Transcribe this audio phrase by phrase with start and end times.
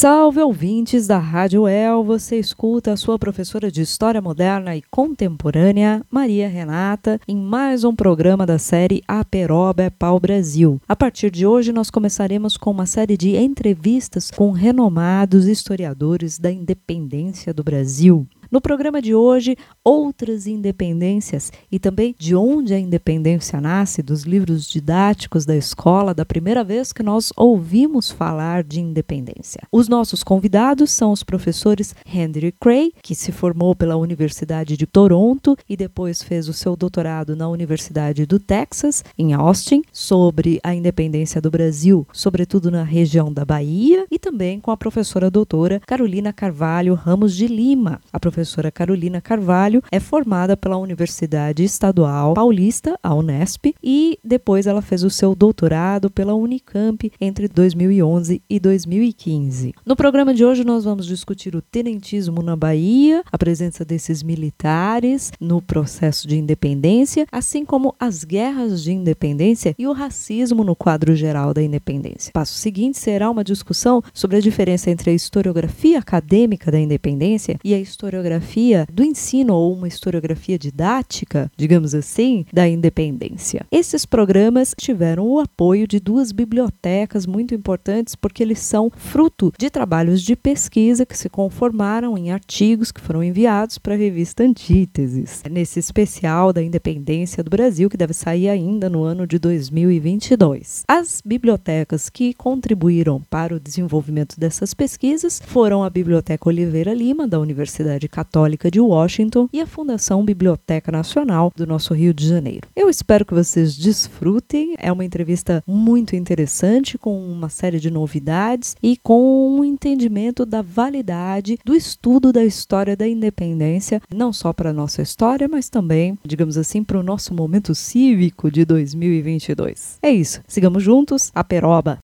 [0.00, 6.06] Salve ouvintes da Rádio El, você escuta a sua professora de História Moderna e Contemporânea,
[6.08, 10.80] Maria Renata, em mais um programa da série A Peroba é Pau Brasil.
[10.86, 16.52] A partir de hoje nós começaremos com uma série de entrevistas com renomados historiadores da
[16.52, 18.24] independência do Brasil.
[18.50, 24.66] No programa de hoje, outras independências e também de onde a independência nasce, dos livros
[24.66, 29.60] didáticos da escola, da primeira vez que nós ouvimos falar de independência.
[29.70, 35.54] Os nossos convidados são os professores Henry Cray, que se formou pela Universidade de Toronto
[35.68, 41.38] e depois fez o seu doutorado na Universidade do Texas, em Austin, sobre a independência
[41.38, 46.94] do Brasil, sobretudo na região da Bahia, e também com a professora doutora Carolina Carvalho
[46.94, 48.00] Ramos de Lima.
[48.10, 48.37] A professora
[48.78, 55.10] Carolina Carvalho é formada pela Universidade Estadual Paulista, a Unesp, e depois ela fez o
[55.10, 59.74] seu doutorado pela Unicamp entre 2011 e 2015.
[59.84, 65.32] No programa de hoje nós vamos discutir o tenentismo na Bahia, a presença desses militares
[65.40, 71.16] no processo de independência, assim como as guerras de independência e o racismo no quadro
[71.16, 72.30] geral da independência.
[72.30, 77.58] O passo seguinte será uma discussão sobre a diferença entre a historiografia acadêmica da independência
[77.64, 83.64] e a historiografia historiografia do ensino ou uma historiografia didática, digamos assim, da independência.
[83.72, 89.70] Esses programas tiveram o apoio de duas bibliotecas muito importantes porque eles são fruto de
[89.70, 95.42] trabalhos de pesquisa que se conformaram em artigos que foram enviados para a revista Antíteses,
[95.50, 100.84] nesse especial da independência do Brasil que deve sair ainda no ano de 2022.
[100.86, 107.40] As bibliotecas que contribuíram para o desenvolvimento dessas pesquisas foram a Biblioteca Oliveira Lima da
[107.40, 112.66] Universidade Católica de Washington e a Fundação Biblioteca Nacional do nosso Rio de Janeiro.
[112.74, 114.74] Eu espero que vocês desfrutem.
[114.76, 120.62] É uma entrevista muito interessante, com uma série de novidades e com um entendimento da
[120.62, 126.18] validade do estudo da história da independência, não só para a nossa história, mas também,
[126.24, 130.00] digamos assim, para o nosso momento cívico de 2022.
[130.02, 130.42] É isso.
[130.48, 131.30] Sigamos juntos.
[131.32, 132.00] A peroba.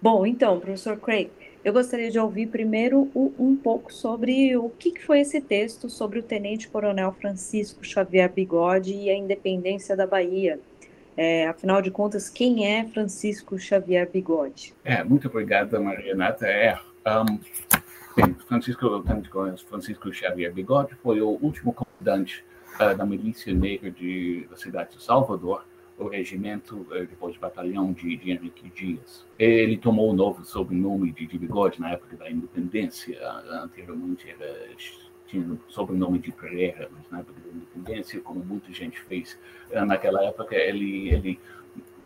[0.00, 1.28] Bom, então, professor Craig,
[1.62, 6.22] eu gostaria de ouvir primeiro um pouco sobre o que foi esse texto sobre o
[6.22, 10.58] tenente-coronel Francisco Xavier Bigode e a independência da Bahia.
[11.16, 14.72] É, afinal de contas, quem é Francisco Xavier Bigode?
[14.84, 16.46] É, muito obrigada, Maria Renata.
[16.46, 17.38] É, um,
[18.16, 19.04] bem, Francisco,
[19.68, 22.42] Francisco Xavier Bigode foi o último comandante
[22.76, 25.64] uh, da milícia negra de, da cidade de Salvador,
[26.00, 29.26] o regimento, eh, depois do batalhão de, de Henrique Dias.
[29.38, 33.18] Ele tomou o novo sobrenome de, de Bigode na época da independência.
[33.62, 34.68] Anteriormente era,
[35.26, 39.38] tinha o sobrenome de Pereira, mas na época da independência, como muita gente fez
[39.70, 41.40] eh, naquela época, ele, ele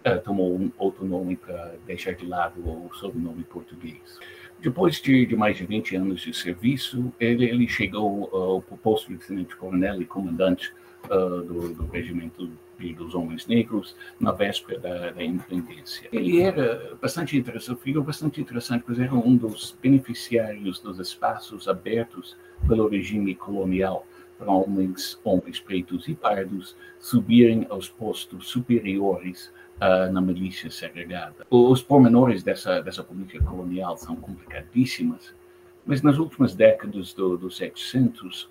[0.05, 4.19] uh, tomou um outro nome para deixar de lado o sobrenome português.
[4.61, 9.19] Depois de, de, mais de 20 anos de serviço, ele, ele chegou ao posto de
[9.19, 10.73] tenente-coronel e comandante
[11.05, 12.51] uh, do, do regimento
[12.97, 16.09] dos homens negros na véspera da, da, independência.
[16.13, 22.37] Ele era bastante interessante, figura bastante interessante, pois era um dos beneficiários dos espaços abertos
[22.67, 24.07] pelo regime colonial
[24.39, 31.47] para homens, homens pretos e pardos subirem aos postos superiores uh, na milícia segregada.
[31.51, 35.35] Os pormenores dessa, dessa política colonial são complicadíssimas,
[35.87, 38.49] mas nas últimas décadas do, do 700,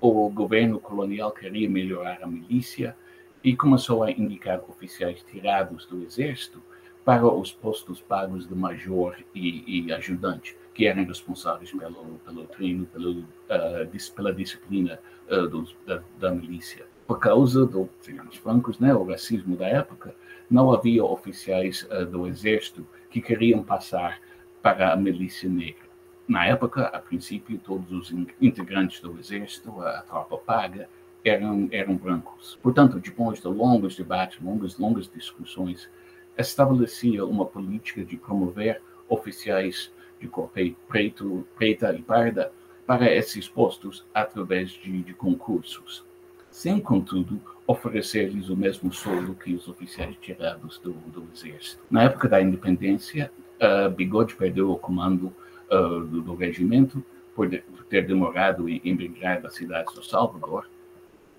[0.00, 2.96] o governo colonial queria melhorar a milícia
[3.42, 6.62] e começou a indicar oficiais tirados do exército
[7.04, 12.86] para os postos pagos de major e, e ajudante, que eram responsáveis pelo, pelo treino,
[12.86, 15.00] pelo, uh, pela disciplina
[15.30, 16.86] uh, dos, da, da, milícia.
[17.06, 20.14] Por causa do, digamos, francos, né, o racismo da época,
[20.48, 24.20] não havia oficiais uh, do exército que queriam passar
[24.62, 25.88] para a milícia negra.
[26.28, 30.88] Na época, a princípio, todos os integrantes do exército, a tropa paga,
[31.24, 32.58] eram, eram brancos.
[32.62, 35.88] Portanto, depois de longos debates, longas, longas discussões,
[36.36, 40.50] estabelecia uma política de promover oficiais de cor
[40.88, 42.52] preto, preta e parda
[42.86, 46.04] para esses postos através de, de concursos,
[46.50, 51.80] sem, contudo, oferecer-lhes o mesmo solo que os oficiais tirados do, do exército.
[51.90, 53.30] Na época da independência,
[53.60, 55.32] uh, Bigode perdeu o comando
[55.70, 60.66] uh, do, do regimento por, de, por ter demorado em emigrar da cidade do Salvador,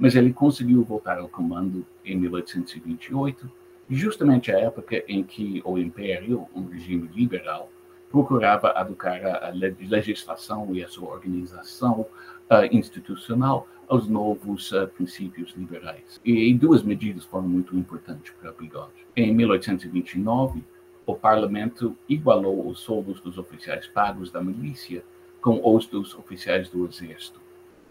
[0.02, 3.48] mas ele conseguiu voltar ao comando em 1828,
[3.88, 7.72] justamente a época em que o Império, um regime liberal,
[8.10, 16.20] procurava adequar a legislação e a sua organização uh, institucional aos novos uh, princípios liberais.
[16.26, 19.06] E, e, duas medidas foram muito importantes para Bigode.
[19.16, 20.64] Em 1829,
[21.06, 25.04] o parlamento igualou os soldos dos oficiais pagos da milícia
[25.40, 27.40] com os dos oficiais do exército,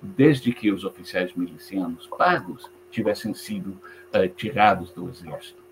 [0.03, 3.71] desde que os oficiais milicianos pagos tivessem sido
[4.15, 5.63] uh, tirados do exército.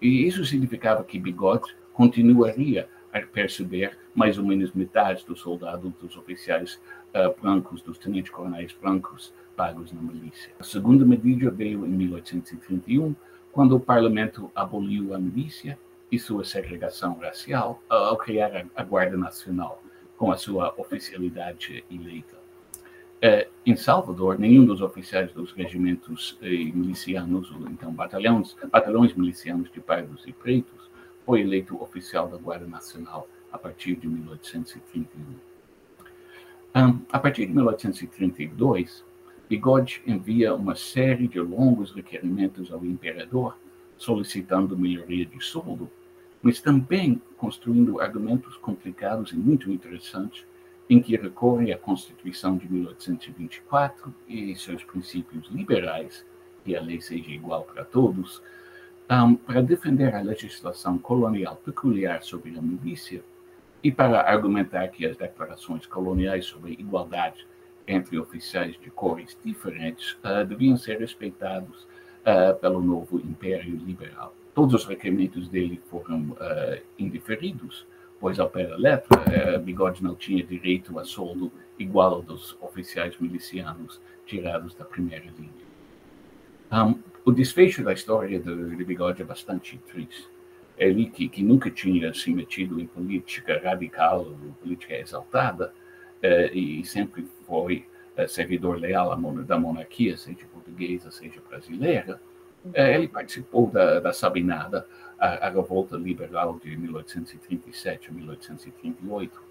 [0.00, 6.16] E isso significava que Bigode continuaria a perceber mais ou menos metade dos soldados, dos
[6.16, 6.80] oficiais
[7.14, 10.52] uh, brancos, dos tenentes-coronéis brancos pagos na milícia.
[10.58, 13.14] A segunda medida veio em 1831,
[13.52, 15.78] quando o parlamento aboliu a milícia
[16.10, 19.82] e sua segregação racial ao criar a Guarda Nacional,
[20.16, 22.39] com a sua oficialidade eleita.
[23.22, 29.70] É, em Salvador, nenhum dos oficiais dos regimentos eh, milicianos, ou então batalhões, batalhões milicianos
[29.70, 30.90] de pardos e pretos,
[31.26, 35.20] foi eleito oficial da Guarda Nacional a partir de 1831.
[36.74, 39.04] Um, a partir de 1832,
[39.48, 43.58] Bigode envia uma série de longos requerimentos ao imperador
[43.98, 45.90] solicitando melhoria de soldo
[46.42, 50.44] mas também construindo argumentos complicados e muito interessantes
[50.90, 56.26] em que recorre à Constituição de 1824 e seus princípios liberais,
[56.64, 58.42] que a lei seja igual para todos,
[59.08, 63.22] um, para defender a legislação colonial peculiar sobre a milícia
[63.84, 67.46] e para argumentar que as declarações coloniais sobre igualdade
[67.86, 71.86] entre oficiais de cores diferentes uh, deviam ser respeitados
[72.26, 74.34] uh, pelo novo Império Liberal.
[74.52, 77.86] Todos os requerimentos dele foram uh, indiferidos,
[78.20, 82.56] pois ao pé da letra, uh, Bigode não tinha direito a soldo igual ao dos
[82.60, 85.50] oficiais milicianos tirados da primeira linha.
[86.70, 90.28] Um, o desfecho da história de, de Bigode é bastante triste.
[90.76, 94.24] Ele, que, que nunca tinha se metido em política radical
[94.62, 95.72] política exaltada,
[96.22, 97.86] uh, e sempre foi
[98.28, 102.20] servidor leal da monarquia, seja portuguesa, seja brasileira,
[102.74, 104.86] é, ele participou da, da Sabinada,
[105.20, 109.42] a, a, revolta liberal de 1837 a 1838,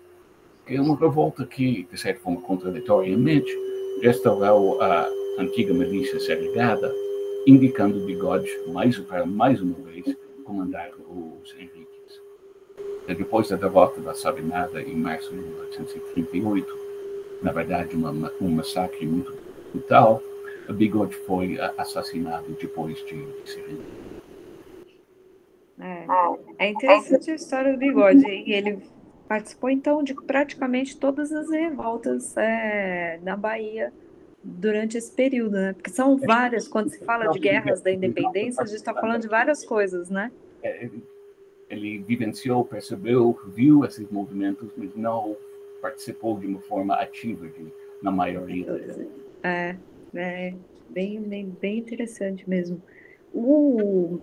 [0.66, 3.56] que é uma revolta que, de certa forma, contraditoriamente,
[4.01, 5.07] restaurou a
[5.38, 6.92] antiga milícia segregada,
[7.45, 10.06] indicando Bigode mais, para mais uma vez
[10.44, 12.19] comandar os Henriques.
[13.07, 16.77] Depois da derrota da Sabinada, em março de 1838,
[17.42, 19.33] na verdade, uma, um massacre muito
[19.71, 20.21] brutal,
[20.69, 24.09] Bigode foi assassinado depois de se render.
[25.80, 26.06] É,
[26.58, 28.26] é interessante a história do Bigode.
[28.28, 28.80] Ele
[29.28, 33.94] participou, então, de praticamente todas as revoltas é, na Bahia
[34.44, 35.74] durante esse período, né?
[35.74, 39.28] Porque são várias, quando se fala de guerras da independência, a gente está falando de
[39.28, 40.31] várias coisas, né?
[40.64, 40.90] É,
[41.70, 45.38] ele, vivenciou, percebeu, viu esses movimentos, mas não
[45.81, 47.72] participou de uma forma ativa de,
[48.02, 48.68] na maioria.
[49.44, 49.76] É,
[50.16, 50.54] é
[50.90, 52.81] bem, bem, bem interessante mesmo.
[53.34, 54.20] O,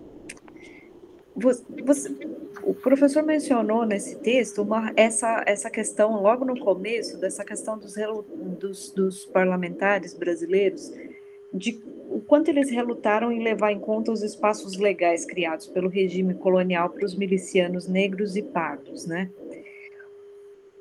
[1.37, 2.11] você,
[2.63, 7.93] o professor mencionou nesse texto uma, essa, essa questão, logo no começo, dessa questão dos,
[8.59, 10.91] dos, dos parlamentares brasileiros,
[11.53, 16.33] de o quanto eles relutaram em levar em conta os espaços legais criados pelo regime
[16.33, 19.29] colonial para os milicianos negros e pardos, né?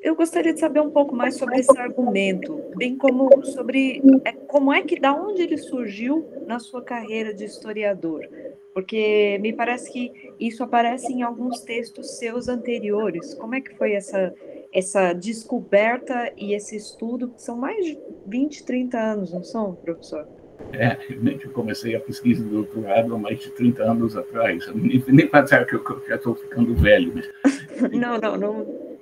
[0.01, 4.73] Eu gostaria de saber um pouco mais sobre esse argumento, bem como sobre é, como
[4.73, 8.25] é que, da onde ele surgiu na sua carreira de historiador,
[8.77, 13.33] porque me parece que isso aparece em alguns textos seus anteriores.
[13.33, 14.35] Como é que foi essa
[14.71, 20.29] essa descoberta e esse estudo, são mais de 20, 30 anos, não são, professor?
[20.75, 20.99] É,
[21.43, 24.67] eu comecei a pesquisa do doutorado há mais de 30 anos atrás.
[24.75, 27.15] Nem, nem pensar que eu já estou ficando velho.
[27.15, 27.31] Mas...
[27.93, 28.97] não, não, não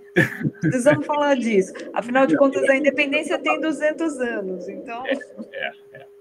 [0.61, 1.73] Precisamos falar disso.
[1.93, 5.05] Afinal de contas, a independência tem 200 anos, então...
[5.05, 5.15] É,
[5.53, 6.14] é, é.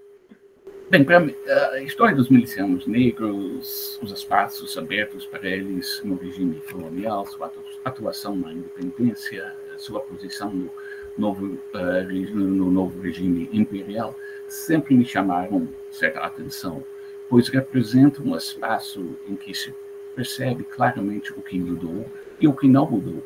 [1.02, 1.24] Para
[1.72, 7.50] a história dos milicianos negros, os espaços abertos para eles no regime colonial, sua
[7.84, 10.70] atuação na independência, sua posição no
[11.18, 16.84] novo, uh, no novo regime imperial, sempre me chamaram certa atenção,
[17.28, 19.74] pois representam um espaço em que se
[20.14, 22.06] percebe claramente o que mudou
[22.40, 23.18] e o que não mudou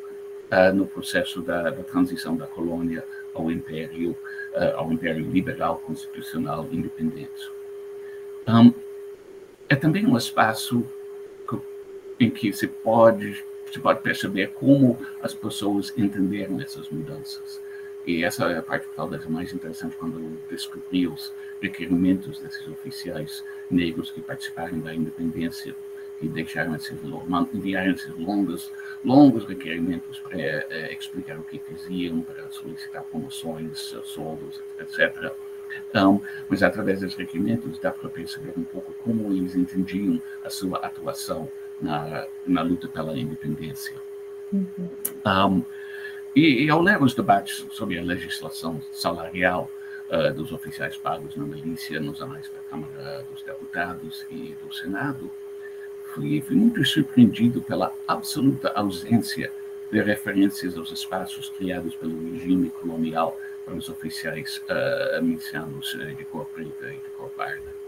[0.51, 4.13] uh, no processo da, da, transição da colônia ao império,
[4.55, 7.58] uh, ao império liberal constitucional independente.
[8.49, 8.73] Um,
[9.69, 10.87] é também um espaço
[11.47, 17.61] que, em que se pode se pode perceber como as pessoas entenderam essas mudanças
[18.07, 23.45] E essa é a parte talvez mais interessante quando eu descobri os requerimentos desses oficiais
[23.71, 25.77] negros que participaram da independência
[26.23, 26.99] e deixaram esses,
[27.53, 28.73] enviaram esses longos,
[29.05, 35.31] longos requerimentos para é, explicar o que faziam, para solicitar promoções, soldos, etc.
[35.95, 40.79] Um, mas através dos requerimentos dá para perceber um pouco como eles entendiam a sua
[40.79, 43.97] atuação na, na luta pela independência.
[44.53, 44.89] Uhum.
[45.25, 45.65] Um,
[46.35, 49.71] e, e, ao ler os debates sobre a legislação salarial
[50.11, 55.31] uh, dos oficiais pagos na milícia nos anais da Câmara dos Deputados e do Senado,
[56.15, 59.51] fui, fui muito surpreendido pela absoluta ausência
[59.91, 66.25] de referências aos espaços criados pelo regime colonial para os oficiais uh, milicianos uh, de
[66.25, 67.79] cor preta e de cor parda.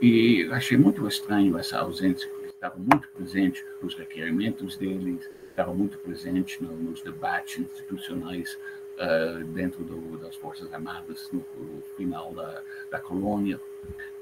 [0.00, 5.98] E achei muito estranho essa ausência, porque estava muito presente nos requerimentos deles, estava muito
[5.98, 8.58] presente no, nos debates institucionais
[8.98, 13.60] uh, dentro do, das Forças Armadas no, no final da, da colônia.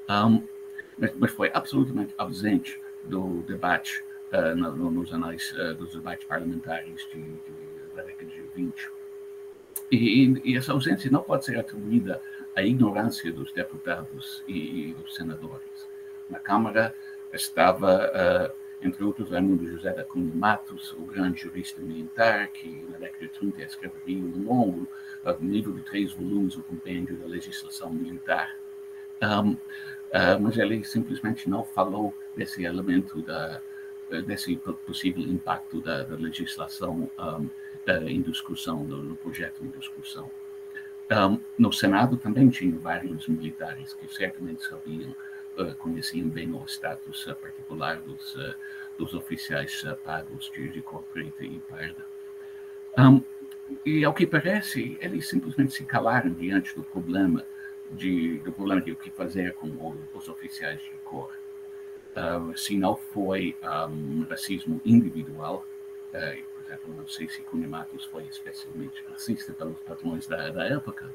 [0.08, 0.42] Um,
[0.98, 7.06] mas, mas, foi absolutamente ausente do debate uh, no, nos anais uh, dos debates parlamentares
[7.12, 8.90] de, de, da década de 20.
[9.90, 12.22] E, e, essa ausência não pode ser atribuída
[12.54, 15.88] à ignorância dos deputados e, e dos senadores.
[16.28, 16.94] Na Câmara
[17.32, 22.98] estava, uh, entre outros, Raimundo José da Cunha Matos, o grande jurista militar, que na
[22.98, 24.88] década de 30 escreveria um longo
[25.24, 28.56] uh, livro de três volumes, o compêndio da legislação militar.
[29.20, 33.60] Um, uh, mas ele simplesmente não falou desse elemento da,
[34.26, 37.48] desse possível impacto da, da legislação um,
[38.06, 40.30] em discussão, no, no, projeto em discussão.
[41.10, 45.14] Um, no Senado também tinha vários militares que certamente sabiam,
[45.58, 48.54] uh, conheciam bem o status uh, particular dos, uh,
[48.96, 52.06] dos oficiais pagos de, de cor preta e parda.
[52.96, 53.22] Um,
[53.84, 57.44] e ao que parece, eles simplesmente se calaram diante do problema
[57.90, 61.32] de, do problema de o que fazer com os oficiais de cor.
[62.16, 65.64] Uh, se não foi um, racismo individual,
[66.12, 71.12] uh, exemplo, não sei se Cunha Matos foi especialmente racista pelos padrões da, da época,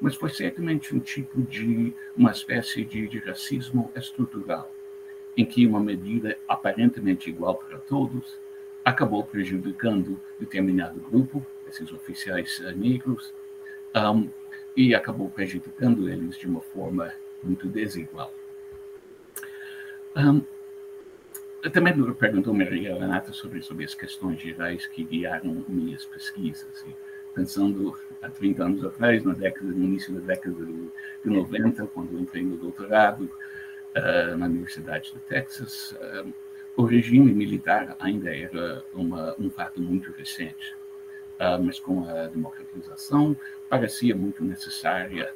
[0.00, 4.72] mas foi certamente um tipo de, uma espécie de, de racismo estrutural,
[5.36, 8.36] em que uma medida aparentemente igual para todos
[8.84, 13.32] acabou prejudicando determinado grupo, esses oficiais negros,
[13.94, 14.28] um,
[14.76, 18.32] e acabou prejudicando eles de uma forma muito desigual.
[20.16, 20.42] Um,
[21.68, 26.84] também perguntou Maria Renata sobre, sobre as questões gerais que guiaram minhas pesquisas.
[26.88, 26.94] E
[27.34, 30.90] pensando há 30 anos atrás, na década, no início da década de,
[31.24, 33.30] de 90, quando eu entrei no doutorado
[33.94, 36.32] uh, na Universidade de Texas, uh,
[36.76, 40.74] o regime militar ainda era uma, um fato muito recente.
[41.38, 43.36] Uh, mas com a democratização
[43.68, 45.32] parecia muito necessária,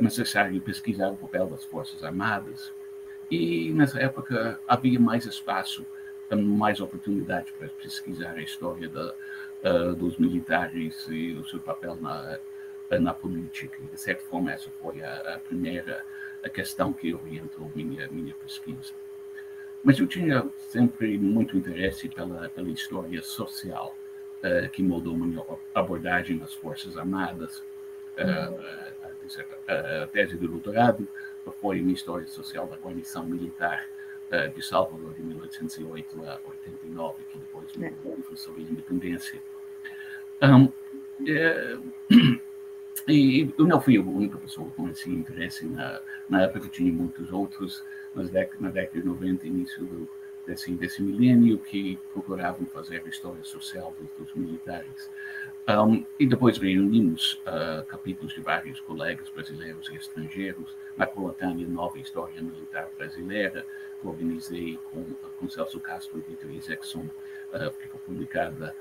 [0.00, 2.72] necessário pesquisar o papel das Forças Armadas,
[3.30, 5.84] e nessa época havia mais espaço,
[6.30, 9.14] mais oportunidade para pesquisar a história da,
[9.64, 12.38] uh, dos militares e o seu papel na,
[12.90, 13.78] na política.
[13.90, 16.04] De certa forma, essa foi a, a primeira
[16.44, 18.92] a questão que orientou minha, minha pesquisa.
[19.82, 23.96] Mas eu tinha sempre muito interesse pela, pela história social,
[24.42, 25.42] uh, que moldou minha
[25.74, 27.62] abordagem nas Forças Armadas.
[28.16, 28.84] Uh,
[29.66, 31.08] a, a, tese do doutorado
[31.52, 33.86] foi uma história social da guarnição militar
[34.30, 37.90] uh, de Salvador de 1808 a 89, que depois é.
[37.90, 39.40] mudou sobre a independência.
[40.42, 40.72] Um,
[41.26, 41.78] é,
[43.08, 45.66] e eu não fui a única pessoa com esse interesse.
[45.66, 47.82] Na, na época tinha muitos outros,
[48.14, 50.08] nas na década de 90, início do,
[50.46, 55.10] desse, desse milênio, que procuravam fazer a história social dos, dos militares.
[55.66, 61.98] Um, e depois reunimos uh, capítulos de vários colegas brasileiros e estrangeiros na coletânea Nova
[61.98, 63.64] História Militar Brasileira,
[64.00, 65.04] que organizei com,
[65.38, 67.08] com Celso Castro e Vitor Isaacson,
[67.52, 68.74] uh, que foi publicada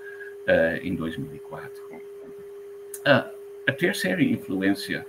[0.45, 1.81] uh, em 2004.
[3.05, 5.07] a terceira influência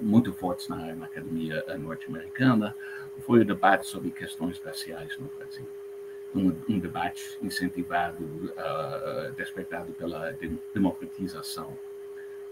[0.00, 2.76] muito forte na, na academia norte-americana
[3.20, 5.66] foi o debate sobre questões raciais no Brasil
[6.34, 10.34] um, um debate incentivado, uh, despertado pela
[10.72, 11.76] democratização.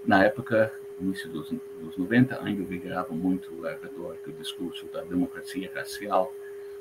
[0.04, 5.71] Na época, início dos, dos 90, ainda vigorava muito a retórica, o discurso da democracia
[5.75, 6.35] racial,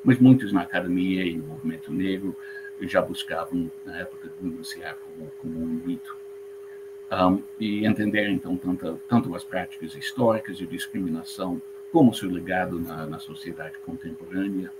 [0.03, 2.35] mas muitos na academia e no movimento negro
[2.81, 6.15] já buscavam, na época, denunciar como, como um mito.
[7.09, 11.61] Um, e entender, então, tanto, tanto as práticas históricas de discriminação
[11.91, 14.71] como seu legado na, na sociedade contemporânea,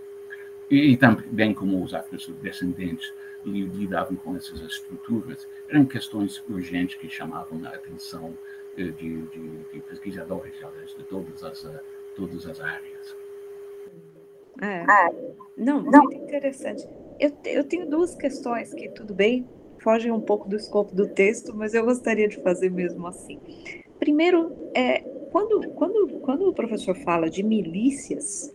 [0.69, 3.13] e, e também como os afrodescendentes
[3.45, 8.33] lidavam com essas estruturas, eram questões urgentes que chamavam a atenção
[8.75, 9.21] de, de,
[9.73, 10.53] de pesquisadores
[10.97, 11.65] de todas as,
[12.15, 13.15] todas as áreas.
[14.61, 14.83] É.
[15.55, 16.85] Não, muito interessante.
[17.19, 19.47] Eu, eu tenho duas questões que, tudo bem,
[19.79, 23.39] fogem um pouco do escopo do texto, mas eu gostaria de fazer mesmo assim.
[23.99, 24.99] Primeiro, é,
[25.31, 28.53] quando, quando, quando o professor fala de milícias,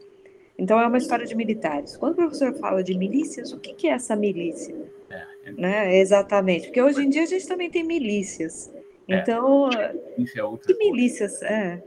[0.59, 1.97] então é uma história de militares.
[1.97, 4.75] Quando o professor fala de milícias, o que, que é essa milícia?
[5.11, 5.53] É.
[5.53, 5.99] Né?
[5.99, 8.73] Exatamente, porque hoje em dia a gente também tem milícias.
[9.09, 9.69] É, então,
[10.17, 11.43] milícia é que milícias?
[11.43, 11.83] É.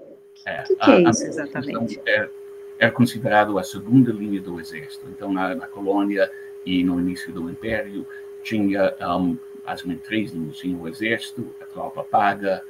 [0.45, 0.63] é.
[0.63, 2.01] Que, que é isso exatamente?
[2.05, 2.29] É,
[2.79, 5.07] é considerado a segunda linha do exército.
[5.09, 6.29] Então, na, na colônia
[6.65, 8.05] e no início do império,
[8.45, 9.37] tinha um,
[10.03, 12.63] três linhas: tinha o exército, a tropa paga,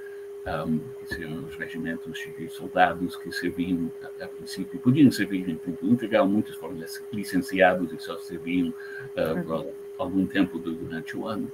[0.66, 5.56] um, que seriam os regimentos de soldados que serviam, a, a princípio, podiam servir em
[5.58, 6.78] tempo integral, muitos foram
[7.12, 11.52] licenciados e só serviam uh, por algum tempo durante o ano.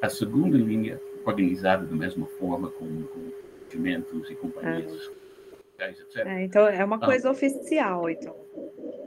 [0.00, 3.30] A segunda linha, organizada da mesma forma, com, com
[3.66, 5.10] regimentos e companhias
[5.88, 6.26] etc.
[6.26, 7.32] É, então, é uma coisa ah.
[7.32, 8.36] oficial, então.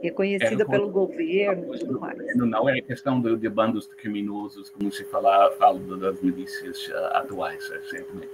[0.04, 2.18] Reconhecida pelo governo e tudo mais.
[2.36, 7.16] Não, é questão de, de bandos de criminosos, como se fala, fala das milícias uh,
[7.16, 8.28] atuais, é sempre.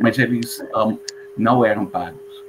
[0.00, 0.98] Mas eles um,
[1.36, 2.42] não eram pagos.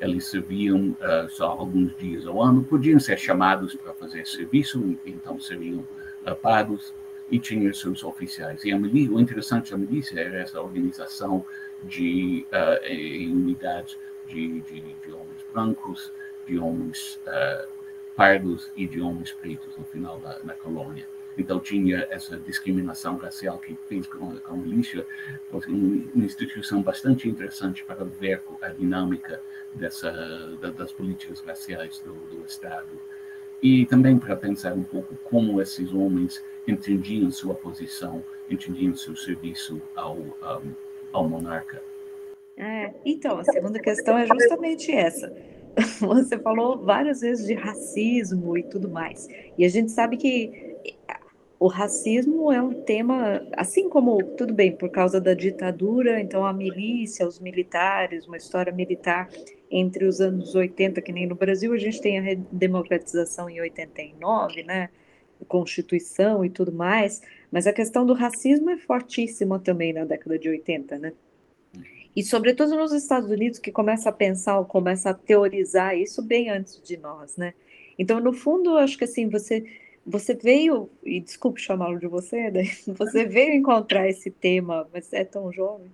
[0.00, 5.40] Eles serviam uh, só alguns dias ao ano, podiam ser chamados para fazer serviço, então
[5.40, 5.80] seriam
[6.24, 6.94] uh, pagos
[7.32, 8.64] e tinham seus oficiais.
[8.64, 11.44] E a milícia, o interessante da milícia era essa organização
[11.82, 12.46] de
[12.84, 16.12] em unidades de, de, de homens brancos,
[16.46, 17.79] de homens uh,
[18.20, 21.08] pardos e de homens pretos no final da colônia.
[21.38, 25.06] Então tinha essa discriminação racial que fez com, com a milícia
[25.50, 29.40] uma instituição bastante interessante para ver a dinâmica
[29.72, 30.12] dessa,
[30.60, 32.90] da, das políticas raciais do, do Estado
[33.62, 39.80] e também para pensar um pouco como esses homens entendiam sua posição, entendiam seu serviço
[39.96, 40.74] ao, um,
[41.10, 41.82] ao monarca.
[42.54, 45.34] É, então, a segunda questão é justamente essa.
[46.00, 49.28] Você falou várias vezes de racismo e tudo mais.
[49.56, 50.70] E a gente sabe que
[51.60, 56.54] o racismo é um tema, assim como, tudo bem, por causa da ditadura, então a
[56.54, 59.28] milícia, os militares, uma história militar
[59.70, 64.62] entre os anos 80, que nem no Brasil, a gente tem a democratização em 89,
[64.62, 64.88] né?
[65.46, 67.20] Constituição e tudo mais,
[67.52, 71.12] mas a questão do racismo é fortíssima também na década de 80, né?
[72.14, 76.80] E sobretudo nos Estados Unidos, que começa a pensar, começa a teorizar isso bem antes
[76.82, 77.54] de nós, né?
[77.98, 79.64] Então, no fundo, acho que assim, você
[80.04, 82.64] você veio, e desculpe chamá-lo de você, né?
[82.98, 85.90] você veio encontrar esse tema, mas é tão jovem.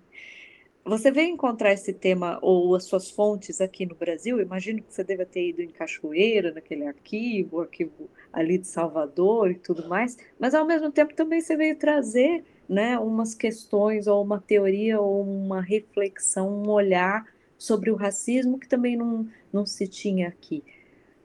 [0.85, 4.41] Você veio encontrar esse tema ou as suas fontes aqui no Brasil?
[4.41, 9.57] Imagino que você deva ter ido em Cachoeira, naquele arquivo, arquivo ali de Salvador e
[9.57, 14.41] tudo mais, mas ao mesmo tempo também você veio trazer né, umas questões ou uma
[14.41, 17.25] teoria ou uma reflexão, um olhar
[17.59, 20.63] sobre o racismo que também não, não se tinha aqui.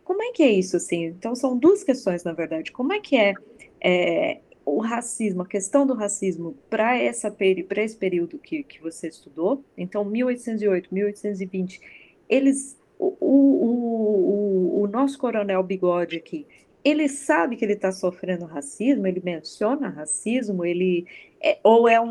[0.04, 1.06] Como é que é isso, assim?
[1.06, 2.72] Então, são duas questões, na verdade.
[2.72, 3.34] Como é que é,
[3.80, 9.08] é o racismo, a questão do racismo para essa para esse período que, que você
[9.08, 9.64] estudou?
[9.78, 11.82] Então, 1808, 1820,
[12.30, 16.46] eles, o, o, o, o nosso coronel Bigode aqui,
[16.84, 21.06] ele sabe que ele está sofrendo racismo, ele menciona racismo, ele
[21.42, 22.08] é, ou é um,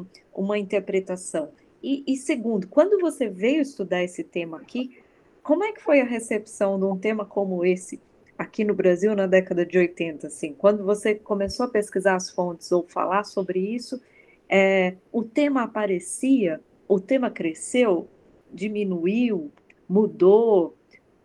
[0.00, 1.50] um, uma interpretação.
[1.82, 4.98] E, e, segundo, quando você veio estudar esse tema aqui,
[5.42, 8.00] como é que foi a recepção de um tema como esse
[8.38, 10.28] aqui no Brasil na década de 80?
[10.28, 14.00] Assim, quando você começou a pesquisar as fontes ou falar sobre isso,
[14.48, 18.08] é, o tema aparecia, o tema cresceu,
[18.52, 19.50] diminuiu,
[19.88, 20.76] mudou?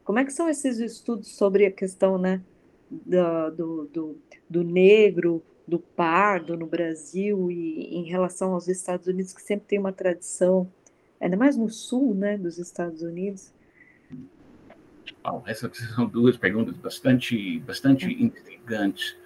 [0.04, 2.42] Como é que são esses estudos sobre a questão, né,
[2.90, 4.18] do, do,
[4.50, 9.80] do, negro, do pardo no Brasil e em relação aos Estados Unidos, que sempre tem
[9.80, 10.72] uma tradição,
[11.20, 13.54] ainda mais no sul né, dos Estados Unidos?
[15.24, 18.12] Bom, essas são duas perguntas bastante, bastante é.
[18.12, 19.18] intrigantes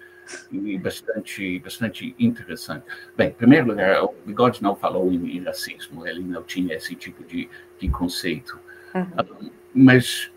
[0.50, 2.88] e bastante, bastante interessantes.
[3.16, 7.22] Bem, em primeiro lugar, o Bigode não falou em, racismo, ele não tinha esse tipo
[7.24, 7.48] de,
[7.78, 8.58] de conceito.
[8.94, 9.50] Uhum.
[9.74, 10.30] mas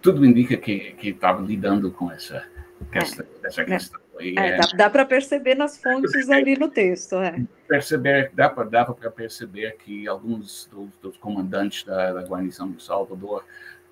[0.00, 2.44] tudo indica que, que estava lidando com essa,
[2.92, 3.46] essa, é.
[3.46, 4.00] essa questão.
[4.18, 7.16] E, é, dá, dá para perceber nas fontes ali no texto.
[7.16, 7.42] É.
[7.66, 13.44] Perceber, dá para perceber que alguns dos, dos comandantes da, da, guarnição de Salvador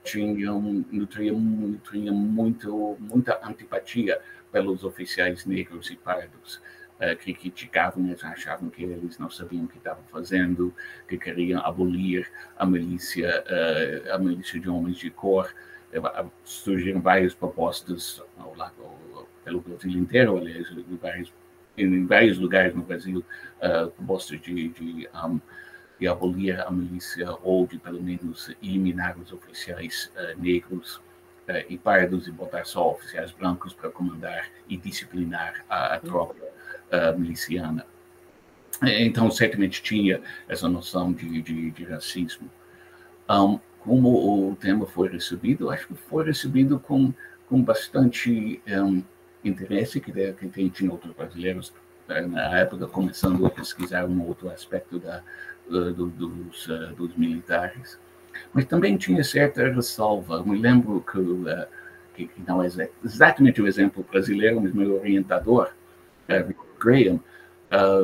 [0.05, 4.21] tinham nutriam, nutriam muito, muita antipatia
[4.53, 6.61] pelos oficiais negros e pardos.
[6.99, 10.75] Uh, que criticavam, eles achavam que eles não sabiam o que estavam fazendo,
[11.09, 15.49] que queriam abolir a milícia, uh, a milícia de homens de cor,
[16.45, 18.75] surgiram várias propostas ao lado,
[19.45, 21.33] pelo Brasil inteiro, aliás, em vários,
[21.77, 23.25] em vários lugares no Brasil,
[23.63, 25.41] uh, propostas de, de, um,
[25.99, 31.79] de, abolir a milícia ou de, pelo menos, eliminar os oficiais uh, negros uh, e
[31.79, 36.37] parados e botar só oficiais brancos para comandar e disciplinar a, a tropa
[37.19, 37.85] miliciana.
[38.83, 42.51] Então, certamente tinha essa noção de, de, de racismo.
[43.29, 47.13] Um, como o tema foi recebido, acho que foi recebido com,
[47.49, 49.03] com bastante um,
[49.45, 51.73] interesse, que, que tinha outros brasileiros
[52.09, 55.23] eh, na época começando a pesquisar um outro aspecto da,
[55.69, 57.99] do, dos, uh, dos militares.
[58.53, 60.43] Mas também tinha certa ressalva.
[60.45, 61.05] Me lembro
[62.15, 62.69] que, que não é
[63.05, 65.73] exatamente o exemplo brasileiro, mas meu orientador,
[66.79, 67.21] Graham,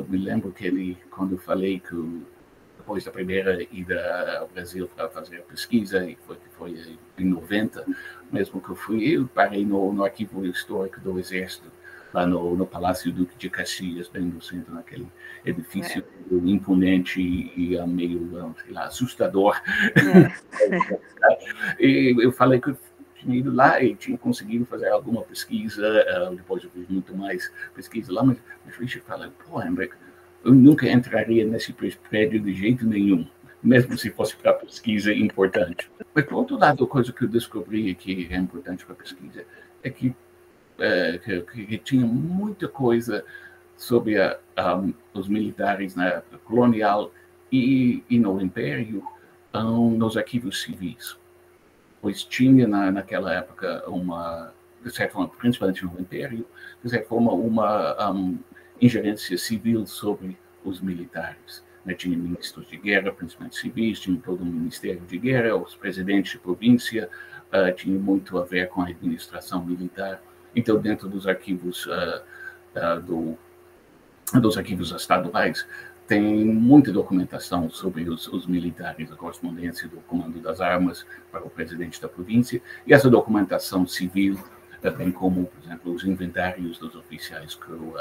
[0.09, 1.95] me lembro que ele, quando eu falei que
[2.85, 7.87] depois da primeira ida ao Brasil para fazer a pesquisa, e foi, foi em 90,
[8.31, 11.73] mesmo que eu fui, eu parei no, no arquivo histórico do Exército,
[12.13, 15.09] lá no, no Palácio Duque de Caxias, bem no centro, naquele
[15.47, 16.35] edifício é.
[16.35, 19.59] imponente e, e meio, sei lá, assustador.
[20.61, 21.81] É.
[21.81, 22.77] e eu falei que
[23.15, 25.83] tinha ido lá e tinha conseguido fazer alguma pesquisa,
[26.29, 29.95] uh, depois eu fiz muito mais pesquisa lá, mas, mas Richard fala, pô, Hendrik,
[30.45, 33.27] eu nunca entraria nesse prédio de jeito nenhum,
[33.63, 35.91] mesmo se fosse para pesquisa importante.
[36.15, 39.45] Mas, por outro lado, a coisa que eu descobri que é importante para pesquisa
[39.83, 40.15] é que,
[40.79, 43.25] é, que, que, tinha muita coisa
[43.77, 44.39] sobre a,
[44.77, 47.11] um, os militares na colonial
[47.51, 49.03] e, e no Império
[49.55, 51.17] um, nos arquivos civis.
[52.03, 54.53] Pois tinha na, naquela época uma,
[54.85, 56.47] de certa forma, principalmente no Império,
[56.83, 58.39] de certa forma, uma um,
[58.85, 61.63] ingerência civil sobre os militares.
[61.85, 61.95] Né?
[61.95, 66.39] Tinha ministros de guerra, principalmente civis, tinha todo o Ministério de Guerra, os presidentes de
[66.39, 67.09] província,
[67.53, 70.23] uh, tinha muito a ver com a administração militar.
[70.57, 72.23] Então, dentro dos arquivos uh,
[72.77, 73.39] uh, do,
[74.41, 75.67] dos arquivos estaduais,
[76.07, 81.49] tem muita documentação sobre os, os, militares, a correspondência do comando das armas para o
[81.49, 84.39] presidente da província, e essa documentação civil,
[84.99, 87.95] bem como, por exemplo, os inventários dos oficiais que eu,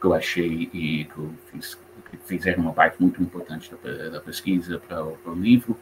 [0.00, 1.78] que eu achei e que eu fiz,
[2.10, 5.76] que fizeram uma parte muito importante da, da pesquisa para, o livro,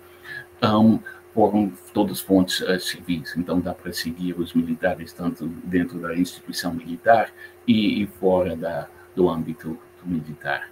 [0.62, 0.98] um,
[1.32, 3.36] foram todas fontes uh, civis.
[3.36, 7.30] Então dá para seguir os militares tanto dentro da instituição militar
[7.66, 10.68] e, e fora da, do âmbito militar.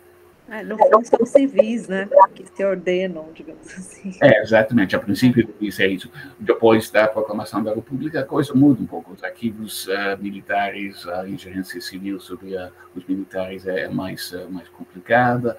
[0.49, 2.09] É, fundo, são civis, né?
[2.35, 4.13] Que se ordenam, digamos assim.
[4.23, 4.95] É, exatamente.
[4.95, 6.11] A princípio, isso é isso.
[6.39, 9.13] Depois da proclamação da República, a coisa muda um pouco.
[9.13, 14.69] Os arquivos uh, militares, a ingerência civil sobre uh, os militares é mais, uh, mais
[14.69, 15.57] complicada,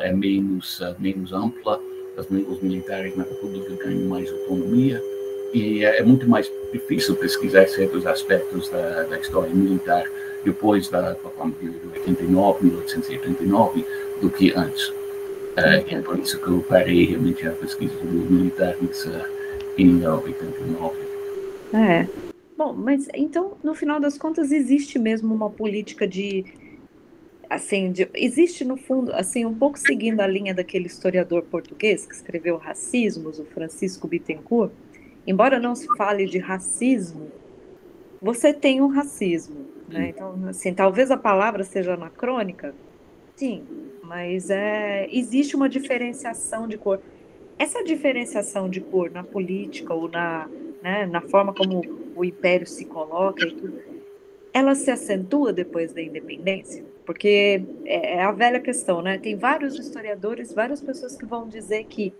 [0.00, 1.78] é menos, menos ampla.
[2.16, 5.00] os militares na República ganham mais autonomia.
[5.54, 10.04] E é muito mais difícil pesquisar certos aspectos da, da história militar
[10.44, 13.86] depois da proclamação de 89, 1889
[14.20, 14.88] do que antes.
[14.88, 19.24] Uh, é por isso que eu parei realmente a pesquisa dos militares uh,
[19.76, 20.96] em 89.
[21.74, 22.06] É.
[22.56, 26.44] Bom, mas então, no final das contas, existe mesmo uma política de
[27.48, 32.14] assim, de, existe no fundo, assim, um pouco seguindo a linha daquele historiador português que
[32.14, 34.70] escreveu Racismos, o Francisco Bittencourt,
[35.26, 37.30] embora não se fale de racismo,
[38.20, 40.10] você tem um racismo, né?
[40.10, 42.74] Então, assim, talvez a palavra seja anacrônica,
[43.36, 43.64] sim,
[44.08, 47.00] mas é, existe uma diferenciação de cor.
[47.58, 50.48] Essa diferenciação de cor na política ou na,
[50.82, 51.82] né, na forma como
[52.16, 53.78] o império se coloca e tudo,
[54.52, 56.84] ela se acentua depois da independência?
[57.04, 59.18] Porque é, é a velha questão, né?
[59.18, 62.14] Tem vários historiadores, várias pessoas que vão dizer que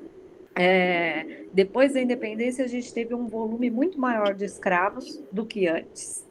[0.54, 5.66] é, depois da independência a gente teve um volume muito maior de escravos do que
[5.66, 6.26] antes.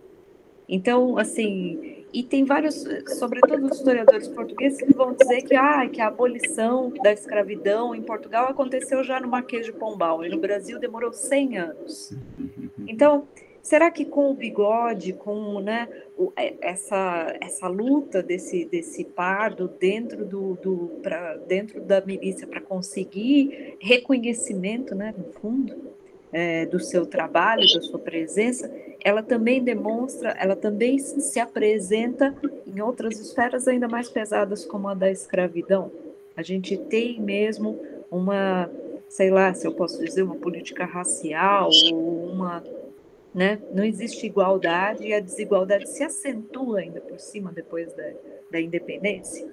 [0.70, 2.86] Então, assim, e tem vários,
[3.20, 8.02] sobretudo os historiadores portugueses, que vão dizer que, ah, que a abolição da escravidão em
[8.02, 12.14] Portugal aconteceu já no Marquês de Pombal, e no Brasil demorou 100 anos.
[12.88, 13.28] Então,
[13.62, 15.90] será que com o bigode, com né,
[16.38, 22.62] é, essa, essa luta desse, desse pardo dentro, do, do, pra, dentro da milícia para
[22.62, 25.76] conseguir reconhecimento, né, no fundo,
[26.32, 28.72] é, do seu trabalho, da sua presença,
[29.04, 34.94] ela também demonstra, ela também se apresenta em outras esferas ainda mais pesadas, como a
[34.94, 35.92] da escravidão.
[36.36, 37.80] A gente tem mesmo
[38.12, 38.70] uma,
[39.10, 42.64] sei lá, se eu posso dizer, uma política racial uma,
[43.34, 43.60] né?
[43.74, 48.12] Não existe igualdade e a desigualdade se acentua ainda por cima depois da,
[48.52, 49.48] da independência.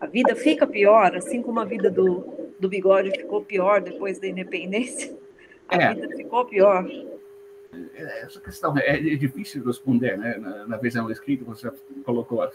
[0.00, 2.24] A vida fica pior, assim como a vida do,
[2.58, 5.16] do bigode ficou pior depois da independência.
[5.68, 5.94] A é.
[5.94, 6.86] vida ficou pior.
[7.94, 10.36] Essa questão é, é difícil responder, né?
[10.38, 11.70] Na, na versão escrita você
[12.04, 12.50] colocou a,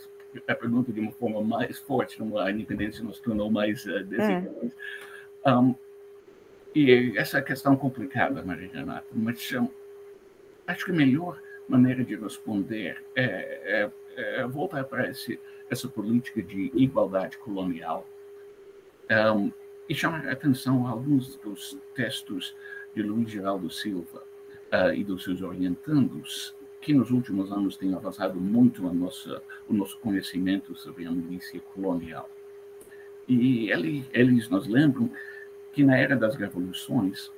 [0.48, 4.72] a, pergunta de uma forma mais forte, a independência nos tornou mais uh.
[5.46, 5.52] É.
[5.52, 5.76] Um,
[6.76, 9.68] e essa questão complicada, Maria Renata, mas um,
[10.68, 16.42] acho que a melhor maneira de responder é, é, é voltar para esse, essa política
[16.42, 18.08] de igualdade colonial
[19.36, 19.52] um,
[19.88, 22.56] e chamar a atenção a alguns dos textos
[22.94, 24.29] de Luiz Geraldo Silva
[24.74, 29.74] uh, e dos seus orientandos, que nos últimos anos têm avançado muito a nossa, o
[29.74, 32.30] nosso conhecimento sobre a milícia colonial.
[33.28, 35.12] E ele, eles nos lembram
[35.72, 37.32] que na era das revoluções,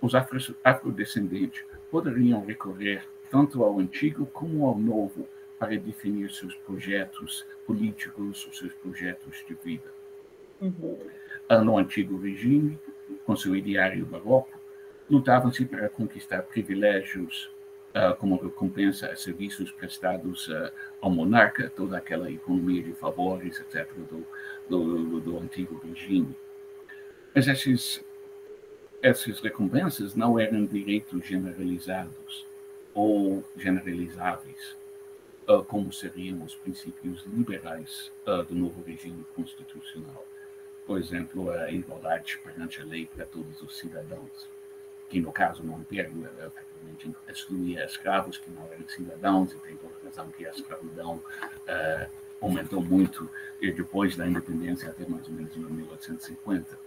[0.00, 5.28] os afro, afrodescendentes poderiam recorrer tanto ao antigo como ao novo
[5.58, 9.92] para definir seus projetos políticos, os seus projetos de vida.
[10.60, 10.98] Uhum.
[11.64, 12.78] No antigo regime,
[13.24, 14.58] com seu ideário barroco,
[15.08, 17.50] lutavam-se para conquistar privilégios
[17.94, 23.88] uh, como recompensa a serviços prestados uh, ao monarca, toda aquela economia de favores, etc.,
[23.94, 24.26] do,
[24.68, 26.34] do, do antigo regime.
[27.34, 28.04] Mas esses,
[29.02, 32.46] essas recompensas não eram direitos generalizados
[32.94, 34.76] ou generalizáveis,
[35.48, 38.10] uh, como seriam os princípios liberais
[38.48, 40.24] do novo regime constitucional.
[40.86, 44.53] Por exemplo, a igualdade perante a lei para todos os cidadãos
[45.08, 49.94] que no caso no Império efetivamente excluía escravos que não eram cidadãos, e tem toda
[50.02, 53.28] a razão que a escravidão uh, aumentou muito
[53.60, 56.78] depois da independência até mais ou menos em 1850.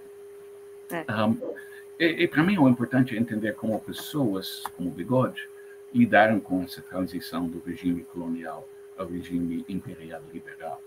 [0.91, 1.05] É.
[1.11, 1.55] Um,
[1.99, 5.49] e, e para mim o importante é entender como pessoas como Bigode
[5.93, 10.81] lidaram com essa transição do regime colonial ao regime imperial liberal.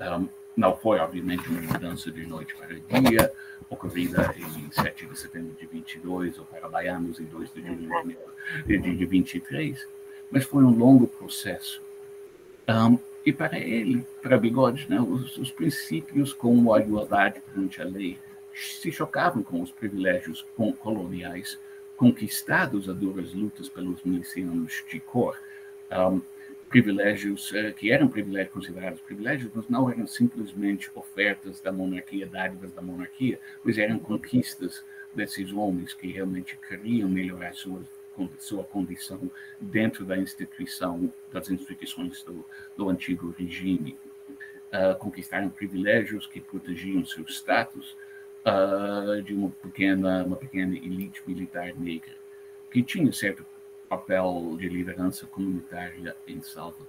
[0.00, 3.32] Um, não foi, obviamente, uma mudança de noite para dia,
[3.68, 8.16] ocorrida em 7 de setembro de 22, ou para baianos em 2 de julho
[8.66, 9.86] de, de 23,
[10.30, 11.80] mas foi um longo processo.
[12.68, 17.84] Um, e para ele, para Bigode, né, os, os, princípios como a igualdade perante a
[17.84, 18.18] lei
[18.54, 20.44] se chocavam com os privilégios
[20.80, 21.58] coloniais
[21.96, 25.38] conquistados a duras lutas pelos milicianos de cor.
[25.90, 26.20] Um,
[26.72, 32.72] privilégios eh, que eram privilégios considerados privilégios, mas não eram simplesmente ofertas da monarquia, dádivas
[32.72, 34.82] da monarquia, mas eram conquistas
[35.14, 37.82] desses homens que realmente queriam melhorar sua
[38.38, 42.44] sua condição dentro da instituição das instituições do,
[42.76, 43.96] do antigo regime.
[44.70, 47.96] Uh, conquistaram privilégios que protegiam seu status
[48.46, 52.14] uh, de uma pequena uma pequena elite militar negra
[52.70, 53.44] que tinha certo
[53.92, 56.88] papel de liderança comunitária em Salvador.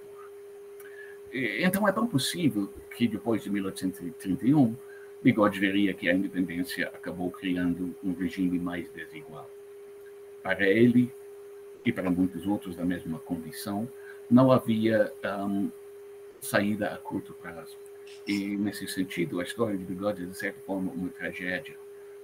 [1.30, 4.74] Então é tão possível que depois de 1831,
[5.22, 9.50] Bigode veria que a independência acabou criando um regime mais desigual.
[10.42, 11.12] Para ele
[11.84, 13.86] e para muitos outros da mesma condição,
[14.30, 15.12] não havia
[15.46, 15.70] um,
[16.40, 17.76] saída a curto prazo.
[18.26, 21.74] E, nesse sentido, a história de Bigode é, de certa forma, uma tragédia,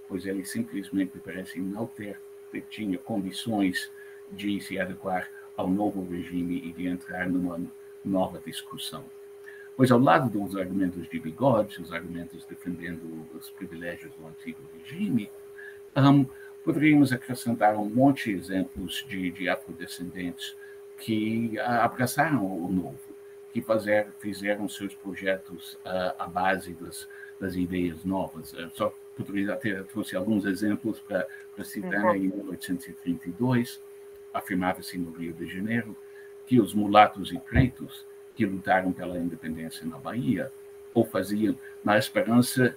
[0.09, 2.19] pois ele simplesmente parece não ter,
[2.51, 3.91] ter tinha condições
[4.33, 7.61] de se adequar ao novo regime e de entrar numa
[8.05, 9.05] nova discussão.
[9.77, 15.31] Pois, ao lado dos argumentos de Bigode, os argumentos defendendo os privilégios do antigo regime,
[15.97, 16.27] um,
[16.65, 20.55] poderíamos acrescentar um monte de exemplos de, de afrodescendentes
[20.99, 22.99] que abraçaram o novo,
[23.53, 27.09] que fazer, fizeram seus projetos uh, à base das,
[27.41, 28.53] das ideias novas.
[28.53, 32.15] Uh, só poderia ter trouxe alguns exemplos para citar uhum.
[32.15, 33.81] em 1832
[34.33, 35.97] afirmava-se no Rio de Janeiro
[36.47, 40.51] que os mulatos e pretos que lutaram pela independência na Bahia
[40.95, 42.77] o faziam na esperança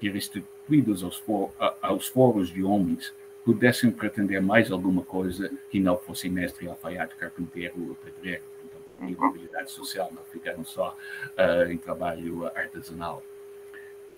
[0.00, 3.12] que, restituídos aos, for, aos foros de homens,
[3.44, 8.42] pudessem pretender mais alguma coisa que não fosse mestre, alfaiate, carpinteiro ou pedreiro.
[8.64, 10.96] Então, em mobilidade social, não ficaram só
[11.38, 13.22] uh, em trabalho artesanal.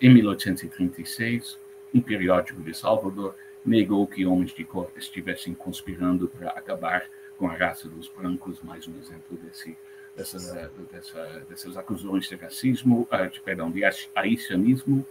[0.01, 1.59] Em 1836,
[1.93, 3.35] um periódico de Salvador
[3.67, 7.03] negou que homens de cor estivessem conspirando para acabar
[7.37, 9.77] com a raça dos brancos, mais um exemplo desse,
[10.15, 13.81] dessa, dessa, dessas acusações de racismo, uh, de, perdão, de
[14.15, 15.05] haitianismo,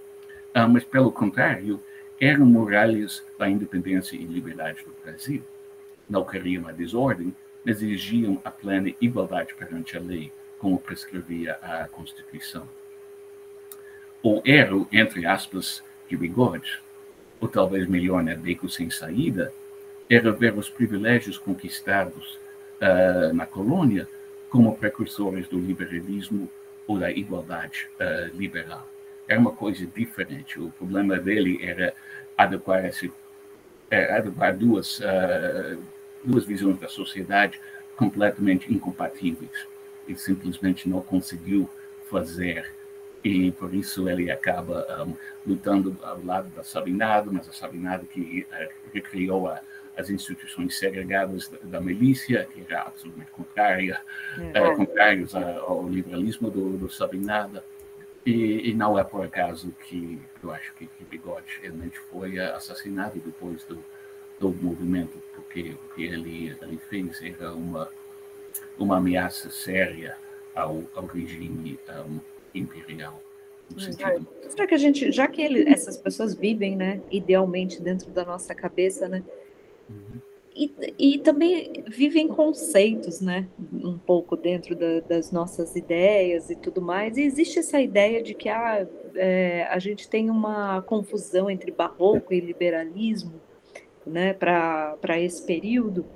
[0.55, 1.79] uh, mas, pelo contrário,
[2.19, 5.43] eram muralhas da independência e liberdade do Brasil.
[6.09, 11.87] Não queriam a desordem, mas exigiam a plena igualdade perante a lei, como prescrevia a
[11.89, 12.67] Constituição.
[14.23, 16.81] O erro, entre aspas, de bigode,
[17.41, 19.53] ou talvez melhor, né, beco sem saída,
[20.09, 22.39] era ver os privilégios conquistados
[22.81, 24.09] uh, na colônia
[24.49, 26.49] como precursores do liberalismo
[26.87, 28.89] ou da igualdade uh, liberal.
[29.29, 30.61] Era uma coisa diferente.
[30.61, 31.93] O problema dele era
[32.39, 33.13] adequar, esse,
[33.91, 35.83] é, adequar duas uh,
[36.27, 37.61] duas visões da sociedade
[37.97, 39.67] completamente incompatíveis.
[40.07, 41.71] Ele simplesmente não conseguiu
[42.11, 42.71] fazer
[43.27, 48.47] e por isso ele acaba um, lutando ao lado da Sabinado, mas a Sabinado que,
[48.49, 49.61] uh, que criou a,
[49.97, 54.01] as instituições segregadas da, da, milícia, que era absolutamente contrária,
[54.55, 54.63] é.
[54.63, 57.61] uh, contrários ao liberalismo do, do Sabinado.
[58.25, 63.21] E, e, não é por acaso que eu acho que, que Bigode realmente foi assassinado
[63.25, 63.85] depois do,
[64.39, 67.89] do movimento, porque o que ele, ele fez era uma,
[68.79, 70.17] uma ameaça séria
[70.55, 72.19] ao, ao regime um,
[72.59, 73.21] imperial.
[73.79, 74.27] Sentido...
[74.49, 78.55] Será que a gente, já que ele, essas pessoas vivem, né, idealmente dentro da nossa
[78.55, 79.25] cabeça, né,
[79.91, 80.21] uhum.
[80.55, 86.81] e, e também vivem conceitos, né, um pouco dentro da, das nossas ideias e tudo
[86.81, 91.73] mais, e existe essa ideia de que ah, é, a gente tem uma confusão entre
[91.73, 93.41] barroco e liberalismo,
[94.07, 96.07] né, para esse período.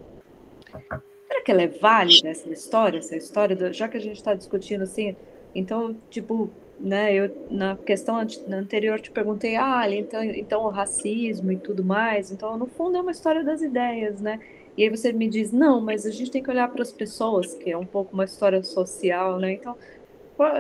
[1.26, 4.34] Será que ela é válida essa história, essa história, do, já que a gente está
[4.34, 5.16] discutindo assim,
[5.54, 8.16] então, tipo, né, eu na questão
[8.50, 13.00] anterior te perguntei, ah, então, então o racismo e tudo mais, então no fundo é
[13.00, 14.40] uma história das ideias, né?
[14.76, 17.54] E aí você me diz, não, mas a gente tem que olhar para as pessoas,
[17.54, 19.52] que é um pouco uma história social, né?
[19.52, 19.76] Então,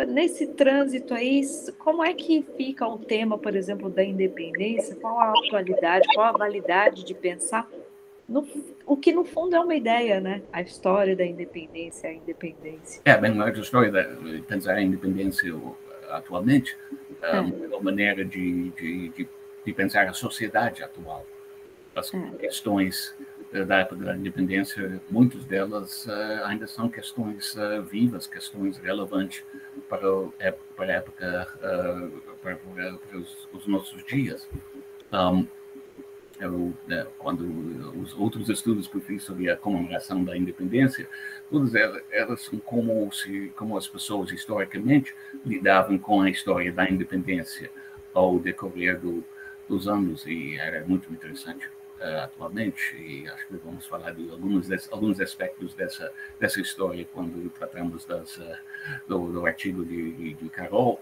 [0.08, 1.40] nesse trânsito aí,
[1.78, 4.94] como é que fica o tema, por exemplo, da independência?
[4.96, 7.66] Qual a atualidade, qual a validade de pensar
[8.30, 8.46] no,
[8.86, 10.40] o que no fundo é uma ideia, né?
[10.52, 13.02] A história da independência, a independência.
[13.04, 14.04] É, bem, a história da
[14.46, 15.52] pensar a independência
[16.10, 16.76] atualmente,
[17.20, 17.36] é.
[17.36, 19.28] é uma maneira de, de, de,
[19.64, 21.26] de, pensar a sociedade atual.
[21.94, 22.20] As é.
[22.38, 23.16] questões
[23.66, 29.42] da época da independência, muitas delas uh, ainda são questões uh, vivas, questões relevantes
[29.88, 30.00] para,
[30.76, 34.48] para a época, uh, para, para os, os, nossos dias.
[35.12, 35.48] Um,
[36.40, 37.42] eu, né, quando
[38.00, 41.08] os outros estudos que eu fiz sobre a comemoração da independência,
[41.50, 46.88] todas elas, elas são como, se, como as pessoas historicamente lidavam com a história da
[46.88, 47.70] independência
[48.14, 49.22] ao decorrer do,
[49.68, 51.66] dos anos, e era muito interessante
[52.00, 57.06] uh, atualmente, e acho que vamos falar de alguns, des, alguns aspectos dessa, dessa história
[57.12, 58.56] quando tratamos das, uh,
[59.06, 61.00] do, do, artigo de, de, de Carol,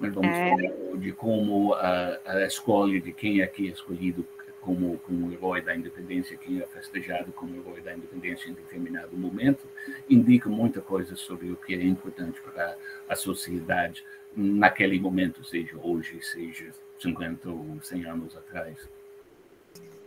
[0.00, 0.50] mas vamos é.
[0.50, 4.26] falar de como a, a escolha de quem é que é escolhido
[4.60, 9.66] como, como herói da independência, quem é festejado como herói da independência em determinado momento,
[10.08, 12.76] indica muita coisa sobre o que é importante para
[13.08, 14.04] a sociedade
[14.36, 18.88] naquele momento, seja hoje, seja 50 ou 100 anos atrás.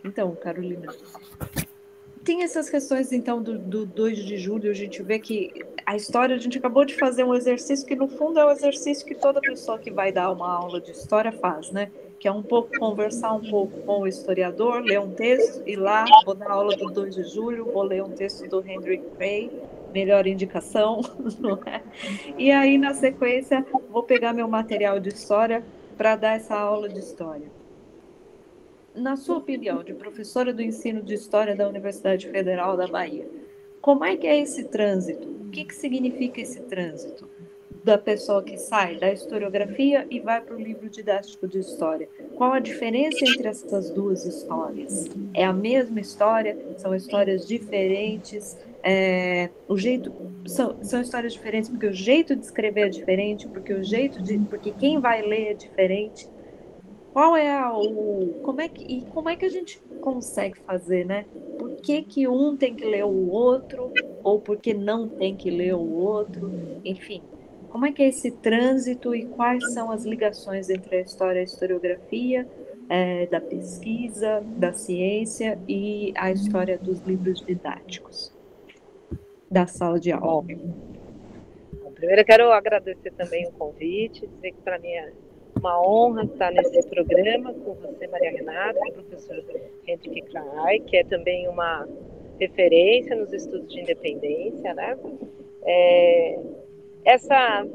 [0.03, 0.93] Então, Carolina,
[2.23, 5.51] tem essas questões, então, do, do 2 de julho, a gente vê que
[5.85, 9.05] a história, a gente acabou de fazer um exercício que, no fundo, é o exercício
[9.05, 11.91] que toda pessoa que vai dar uma aula de história faz, né?
[12.21, 16.05] Que é um pouco conversar um pouco com o historiador, ler um texto, e lá
[16.23, 19.49] vou dar aula do 2 de julho, vou ler um texto do Hendrik Frey,
[19.91, 21.01] melhor indicação,
[21.41, 21.81] não é?
[22.37, 25.63] E aí, na sequência, vou pegar meu material de história
[25.97, 27.51] para dar essa aula de história.
[28.93, 33.27] Na sua opinião, de professora do ensino de história da Universidade Federal da Bahia,
[33.81, 35.27] como é que é esse trânsito?
[35.27, 37.27] O que, que significa esse trânsito?
[37.83, 42.07] Da pessoa que sai da historiografia e vai para o livro didático de história.
[42.35, 45.09] Qual a diferença entre essas duas histórias?
[45.33, 46.57] É a mesma história?
[46.77, 48.57] São histórias diferentes?
[48.83, 50.11] É, o jeito
[50.45, 54.37] são, são histórias diferentes porque o jeito de escrever é diferente, porque o jeito de
[54.39, 56.27] porque quem vai ler é diferente.
[57.13, 61.05] Qual é a, o como é que e como é que a gente consegue fazer,
[61.05, 61.25] né?
[61.59, 63.91] Por que, que um tem que ler o outro
[64.23, 66.51] ou por que não tem que ler o outro?
[66.85, 67.21] Enfim,
[67.71, 71.41] como é que é esse trânsito e quais são as ligações entre a história e
[71.41, 72.47] a historiografia,
[72.89, 78.33] é, da pesquisa, da ciência e a história dos livros didáticos
[79.49, 80.45] da sala de aula?
[81.81, 85.13] Bom, primeiro eu quero agradecer também o convite, dizer que para mim é
[85.57, 89.43] uma honra estar nesse programa com você, Maria Renata, professor
[89.87, 91.87] Henrique Krai, que é também uma
[92.37, 94.97] referência nos estudos de independência, né?
[95.63, 96.39] É,
[97.05, 97.65] essa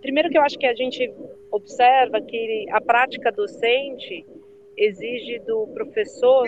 [0.00, 1.12] primeiro que eu acho que a gente
[1.50, 4.24] observa que a prática docente
[4.76, 6.46] exige do professor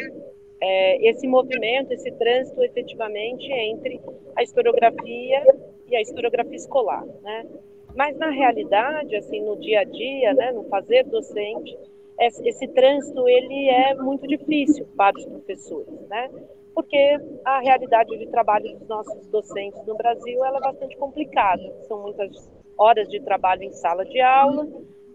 [0.61, 4.01] é, esse movimento, esse trânsito efetivamente entre
[4.37, 5.43] a historiografia
[5.89, 7.47] e a historiografia escolar, né?
[7.95, 11.77] Mas na realidade, assim, no dia a dia, né, no fazer docente,
[12.21, 16.31] esse trânsito ele é muito difícil para os professores, né?
[16.79, 21.61] Porque a realidade de trabalho dos nossos docentes no Brasil é bastante complicada.
[21.89, 22.49] São muitas
[22.79, 24.65] horas de trabalho em sala de aula,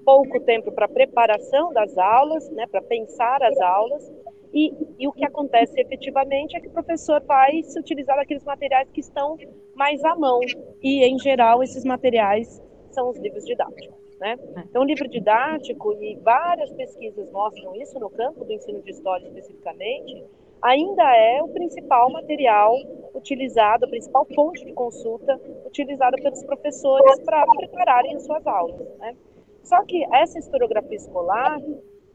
[0.03, 4.11] pouco tempo para preparação das aulas, né, para pensar as aulas,
[4.53, 8.87] E, e, o que acontece efetivamente é que o professor vai se utilizar daqueles materiais
[8.91, 9.37] que estão
[9.73, 10.41] mais à mão.
[10.81, 12.61] E, em geral, esses materiais
[12.91, 13.97] são os livros didáticos.
[14.19, 14.37] Né?
[14.69, 19.25] Então, o livro didático, e várias pesquisas mostram isso no campo do ensino de história
[19.25, 20.23] especificamente,
[20.63, 22.73] ainda é o principal material
[23.13, 28.87] utilizado, a principal fonte de consulta utilizada pelos professores para prepararem as suas aulas.
[28.97, 29.15] Né?
[29.63, 31.59] Só que essa historiografia escolar,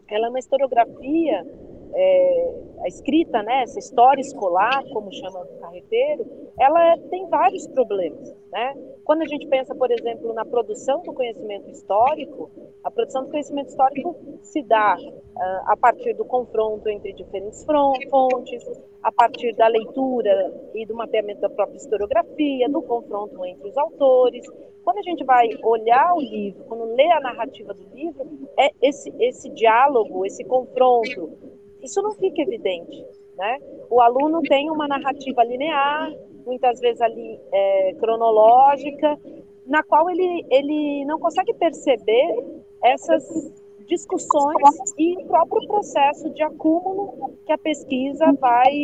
[0.09, 1.47] ela é uma historiografia
[1.95, 6.27] é, a escrita, né, essa história escolar, como chama o carreteiro,
[6.59, 8.35] ela tem vários problemas.
[8.53, 8.75] Né?
[9.05, 12.51] Quando a gente pensa, por exemplo, na produção do conhecimento histórico,
[12.83, 18.65] a produção do conhecimento histórico se dá uh, a partir do confronto entre diferentes fontes,
[19.03, 24.47] a partir da leitura e do mapeamento da própria historiografia, do confronto entre os autores.
[24.83, 28.27] Quando a gente vai olhar o livro, quando lê a narrativa do livro,
[28.59, 31.31] é esse, esse diálogo, esse confronto
[31.89, 33.05] isso não fica evidente.
[33.37, 33.59] Né?
[33.91, 36.13] O aluno tem uma narrativa linear,
[36.45, 39.19] muitas vezes ali é, cronológica,
[39.67, 43.25] na qual ele, ele não consegue perceber essas
[43.87, 44.55] discussões
[44.99, 48.75] e o próprio processo de acúmulo que a pesquisa vai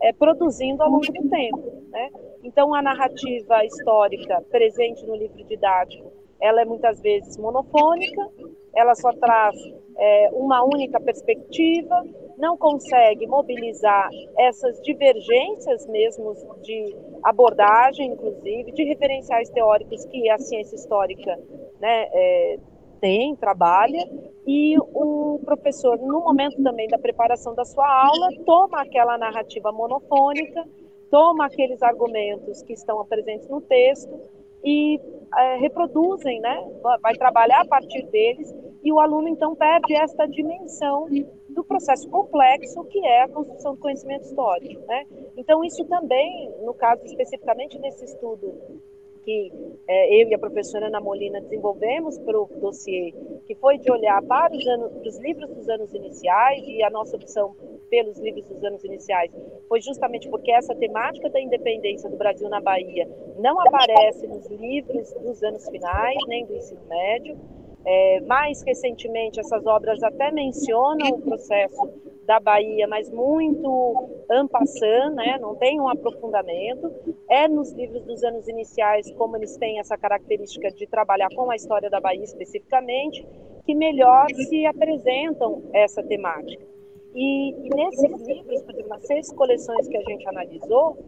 [0.00, 1.82] é, produzindo ao longo do tempo.
[1.90, 2.10] Né?
[2.44, 8.28] Então, a narrativa histórica presente no livro didático, ela é muitas vezes monofônica,
[8.74, 9.56] ela só traz
[9.96, 12.04] é, uma única perspectiva,
[12.38, 20.76] não consegue mobilizar essas divergências mesmo de abordagem, inclusive, de referenciais teóricos que a ciência
[20.76, 21.38] histórica
[21.80, 22.58] né, é,
[23.00, 24.08] tem, trabalha,
[24.46, 30.64] e o professor, no momento também da preparação da sua aula, toma aquela narrativa monofônica,
[31.10, 34.12] toma aqueles argumentos que estão presentes no texto
[34.64, 35.00] e
[35.36, 36.68] é, reproduzem, né,
[37.00, 41.08] vai trabalhar a partir deles, e o aluno então perde esta dimensão
[41.56, 44.80] do processo complexo que é a construção do conhecimento histórico.
[44.86, 45.06] Né?
[45.36, 48.54] Então, isso também, no caso especificamente nesse estudo
[49.24, 49.52] que
[49.88, 53.12] é, eu e a professora Ana Molina desenvolvemos para o dossiê,
[53.44, 56.90] que foi de olhar para os, anos, para os livros dos anos iniciais, e a
[56.90, 57.56] nossa opção
[57.90, 59.32] pelos livros dos anos iniciais
[59.68, 65.12] foi justamente porque essa temática da independência do Brasil na Bahia não aparece nos livros
[65.14, 67.36] dos anos finais, nem do ensino médio,
[67.86, 71.88] é, mais recentemente, essas obras até mencionam o processo
[72.26, 75.38] da Bahia, mas muito ampassando, né?
[75.40, 76.92] não tem um aprofundamento.
[77.30, 81.54] É nos livros dos anos iniciais, como eles têm essa característica de trabalhar com a
[81.54, 83.24] história da Bahia especificamente,
[83.64, 86.64] que melhor se apresentam essa temática.
[87.14, 90.98] E, e nesses livros, por exemplo, nas seis coleções que a gente analisou,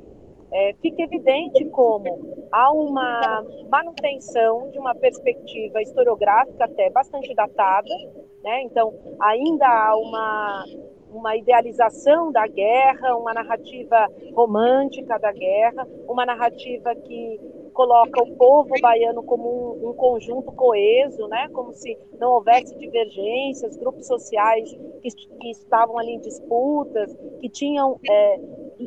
[0.53, 7.95] é, fica evidente como há uma manutenção de uma perspectiva historiográfica até bastante datada,
[8.43, 8.63] né?
[8.63, 10.65] então ainda há uma,
[11.11, 17.41] uma idealização da guerra, uma narrativa romântica da guerra, uma narrativa que
[17.75, 21.49] coloca o povo baiano como um, um, conjunto coeso, né?
[21.53, 24.69] como se não houvesse divergências, grupos sociais
[25.01, 28.41] que, que estavam ali em disputas, que tinham é,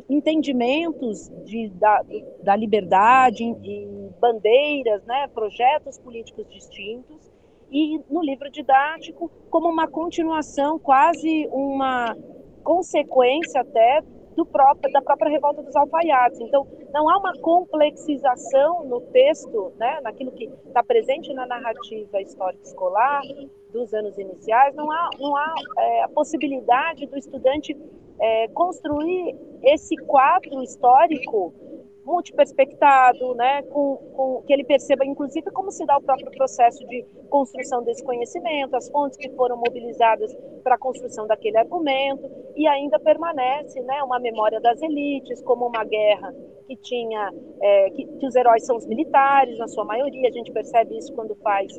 [0.08, 2.02] entendimentos de, da,
[2.42, 5.28] da liberdade e bandeiras, né?
[5.28, 7.30] projetos políticos distintos,
[7.70, 12.16] e no livro didático como uma continuação, quase uma
[12.62, 14.02] consequência até
[14.44, 16.40] próprio, da própria revolta dos alfaiates.
[16.40, 22.62] Então, não há uma complexização no texto, né, naquilo que está presente na narrativa histórica
[22.62, 23.22] escolar
[23.72, 27.74] dos anos iniciais, não há, não há é, a possibilidade do estudante
[28.22, 31.52] é, construir esse quadro histórico
[32.04, 37.04] multiperspectado, né, com, com, que ele perceba, inclusive, como se dá o próprio processo de
[37.28, 42.98] construção desse conhecimento, as fontes que foram mobilizadas para a construção daquele argumento, e ainda
[42.98, 46.34] permanece né, uma memória das elites, como uma guerra
[46.66, 50.50] que tinha, é, que, que os heróis são os militares, na sua maioria, a gente
[50.50, 51.72] percebe isso quando faz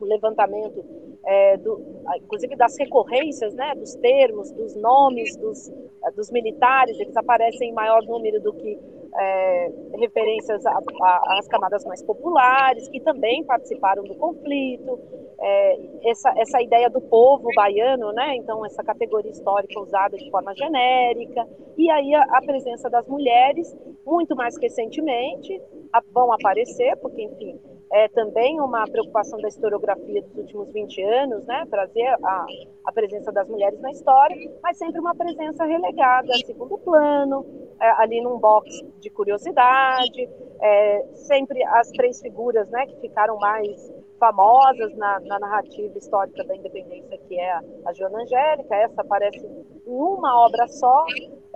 [0.00, 0.84] o levantamento,
[1.24, 1.80] é, do,
[2.16, 5.70] inclusive das recorrências, né, dos termos, dos nomes dos,
[6.16, 8.78] dos militares, eles aparecem em maior número do que
[9.18, 14.98] é, referências às camadas mais populares, que também participaram do conflito,
[15.40, 18.36] é, essa, essa ideia do povo baiano, né?
[18.36, 21.46] então essa categoria histórica usada de forma genérica,
[21.76, 23.76] e aí a, a presença das mulheres,
[24.06, 25.60] muito mais recentemente,
[25.92, 27.58] a, vão aparecer, porque, enfim,
[27.92, 32.46] é também uma preocupação da historiografia dos últimos 20 anos, né, trazer a,
[32.84, 37.44] a presença das mulheres na história, mas sempre uma presença relegada a segundo plano,
[37.80, 38.70] é, ali num box
[39.00, 40.28] de curiosidade,
[40.60, 46.54] é, sempre as três figuras, né, que ficaram mais famosas na, na, narrativa histórica da
[46.54, 48.76] independência, que é a, a Joana Angélica.
[48.76, 51.06] Essa aparece em uma obra só.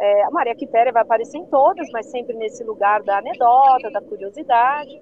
[0.01, 4.01] É, a Maria Quitéria vai aparecer em todas, mas sempre nesse lugar da anedota, da
[4.01, 4.99] curiosidade.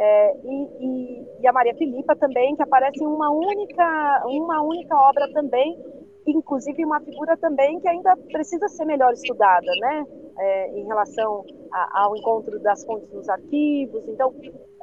[0.00, 4.96] É, e, e, e, a Maria Filipa também, que aparece em uma única, uma única
[4.96, 5.76] obra também,
[6.24, 10.06] inclusive uma figura também que ainda precisa ser melhor estudada, né?
[10.38, 14.06] É, em relação a, ao encontro das fontes nos arquivos.
[14.06, 14.32] Então,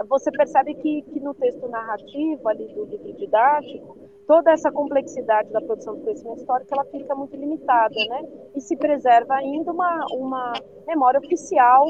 [0.10, 3.98] você percebe que, que no texto narrativo ali do livro didático,
[4.28, 8.28] toda essa complexidade da produção do conhecimento histórico ela fica muito limitada, né?
[8.54, 10.54] E se preserva ainda uma, uma
[10.86, 11.86] memória oficial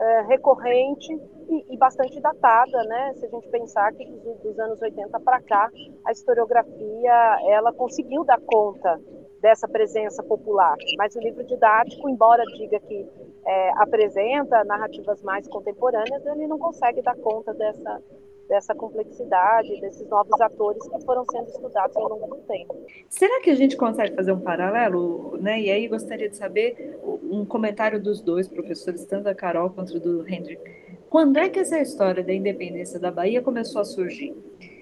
[0.00, 1.12] é, recorrente
[1.48, 3.12] e, e, bastante datada, né?
[3.16, 5.70] Se a gente pensar que dos, dos anos 80 para cá,
[6.06, 8.98] a historiografia ela conseguiu dar conta
[9.40, 10.76] dessa presença popular.
[10.96, 13.06] Mas o livro didático, embora diga que
[13.46, 18.02] é, apresenta narrativas mais contemporâneas, ele não consegue dar conta dessa,
[18.50, 22.76] dessa complexidade, desses novos atores que foram sendo estudados ao longo do tempo.
[23.08, 25.60] Será que a gente consegue fazer um paralelo, né?
[25.60, 30.28] E aí gostaria de saber um comentário dos dois professores, tanto da Carol quanto do
[30.28, 30.60] Hendrik.
[31.08, 34.36] Quando é que essa história da independência da Bahia começou a surgir?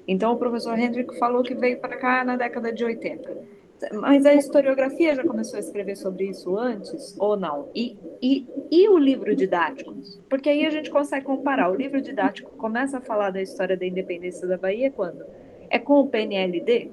[0.07, 3.58] Então, o professor Hendrik falou que veio para cá na década de 80.
[3.93, 7.71] Mas a historiografia já começou a escrever sobre isso antes ou não?
[7.75, 9.95] E, e, e o livro didático?
[10.29, 11.71] Porque aí a gente consegue comparar.
[11.71, 15.25] O livro didático começa a falar da história da independência da Bahia quando?
[15.71, 16.91] É com o PNLD?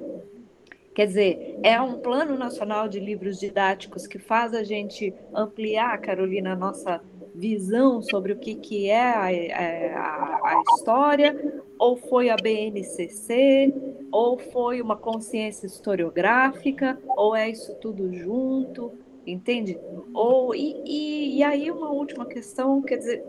[0.93, 6.53] Quer dizer, é um plano nacional de livros didáticos que faz a gente ampliar, Carolina,
[6.53, 7.01] a nossa
[7.36, 13.73] visão sobre o que, que é a, a, a história, ou foi a BNCC,
[14.11, 18.91] ou foi uma consciência historiográfica, ou é isso tudo junto,
[19.27, 19.77] entende?
[20.13, 23.25] Ou, e, e, e aí uma última questão, quer dizer,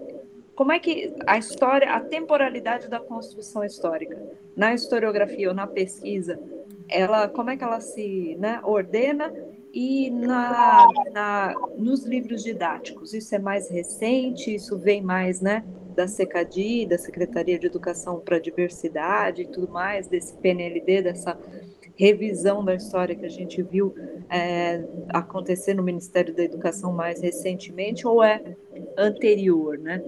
[0.55, 4.17] como é que a história, a temporalidade da construção histórica,
[4.57, 6.41] na historiografia ou na pesquisa,
[6.89, 9.33] ela, como é que ela se né, ordena
[9.79, 15.63] e na, na, nos livros didáticos, isso é mais recente, isso vem mais, né,
[15.95, 21.39] da SECADI, da Secretaria de Educação para a Diversidade e tudo mais, desse PNLD, dessa
[21.95, 23.95] revisão da história que a gente viu
[24.31, 28.57] é, acontecer no Ministério da Educação mais recentemente, ou é
[28.97, 30.03] anterior, né?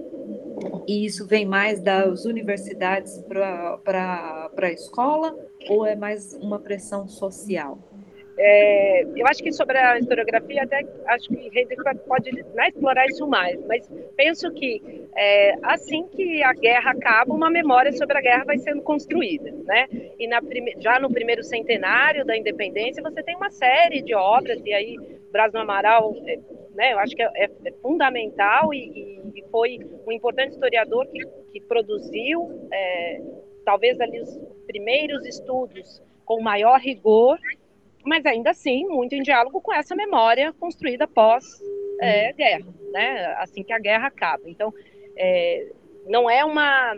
[0.87, 5.37] E isso vem mais das universidades para a escola,
[5.69, 7.88] ou é mais uma pressão social?
[8.41, 13.27] É, eu acho que sobre a historiografia, até acho que Heidegger pode né, explorar isso
[13.27, 13.85] mais, mas
[14.15, 14.81] penso que
[15.13, 19.89] é, assim que a guerra acaba, uma memória sobre a guerra vai sendo construída, né?
[20.17, 24.61] E na prime, já no primeiro centenário da independência, você tem uma série de obras,
[24.65, 24.95] e aí
[25.33, 26.39] Brás do Amaral, é,
[26.75, 31.19] né, eu acho que é, é, é fundamental e, e, foi um importante historiador que,
[31.51, 33.21] que produziu, é,
[33.65, 37.37] talvez ali os primeiros estudos com maior rigor
[38.03, 43.35] mas ainda assim muito em diálogo com essa memória construída pós-guerra, é, né?
[43.37, 44.43] assim que a guerra acaba.
[44.49, 44.73] Então,
[45.15, 45.67] é,
[46.07, 46.97] não é uma.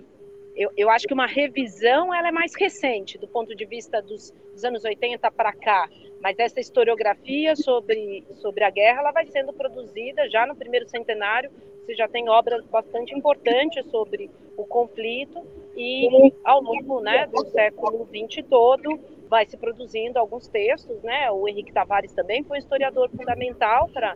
[0.55, 4.31] Eu, eu, acho que uma revisão ela é mais recente, do ponto de vista dos,
[4.51, 5.89] dos anos 80 para cá,
[6.21, 11.49] mas essa historiografia sobre, sobre a guerra ela vai sendo produzida já no primeiro centenário.
[11.85, 15.41] Você já tem obras bastante importantes sobre o conflito,
[15.75, 16.07] e
[16.43, 18.99] ao longo né, do século XX todo
[19.31, 21.31] vai se produzindo alguns textos, né?
[21.31, 24.13] O Henrique Tavares também foi um historiador fundamental para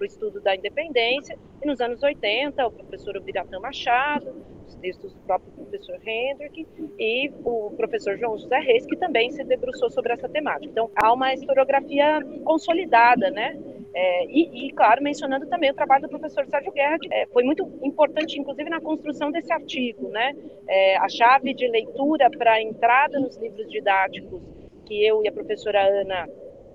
[0.00, 4.34] o estudo da independência, e nos anos 80, o professor Ubiratã Machado,
[4.66, 6.66] os textos do próprio professor Hendrick,
[6.98, 10.66] e o professor João José Reis, que também se debruçou sobre essa temática.
[10.66, 13.56] Então, há uma historiografia consolidada, né?
[13.94, 17.42] É, e, e, claro, mencionando também o trabalho do professor Sérgio Guerra, que é, foi
[17.42, 20.08] muito importante, inclusive, na construção desse artigo.
[20.08, 20.34] Né?
[20.68, 24.42] É, a chave de leitura para a entrada nos livros didáticos
[24.84, 26.28] que eu e a professora Ana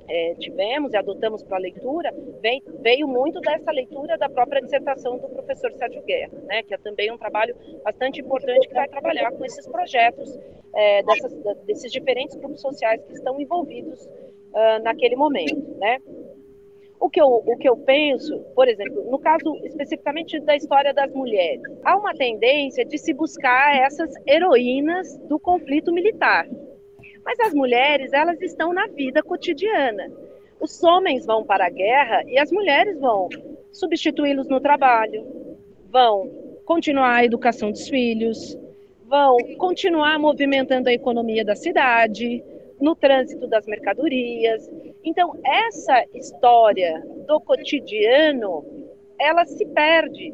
[0.07, 5.17] é, tivemos e adotamos para a leitura vem, veio muito dessa leitura da própria dissertação
[5.17, 9.31] do professor Sérgio Guerra, né, que é também um trabalho bastante importante que vai trabalhar
[9.31, 10.37] com esses projetos
[10.75, 11.33] é, dessas,
[11.65, 15.99] desses diferentes grupos sociais que estão envolvidos uh, naquele momento, né.
[17.03, 21.11] O que, eu, o que eu penso, por exemplo, no caso especificamente da história das
[21.11, 26.47] mulheres, há uma tendência de se buscar essas heroínas do conflito militar.
[27.25, 30.09] Mas as mulheres, elas estão na vida cotidiana.
[30.61, 33.27] Os homens vão para a guerra e as mulheres vão
[33.69, 35.27] substituí-los no trabalho,
[35.91, 36.31] vão
[36.63, 38.57] continuar a educação dos filhos,
[39.05, 42.41] vão continuar movimentando a economia da cidade,
[42.83, 44.69] no trânsito das mercadorias.
[45.05, 48.65] Então, essa história do cotidiano,
[49.17, 50.33] ela se perde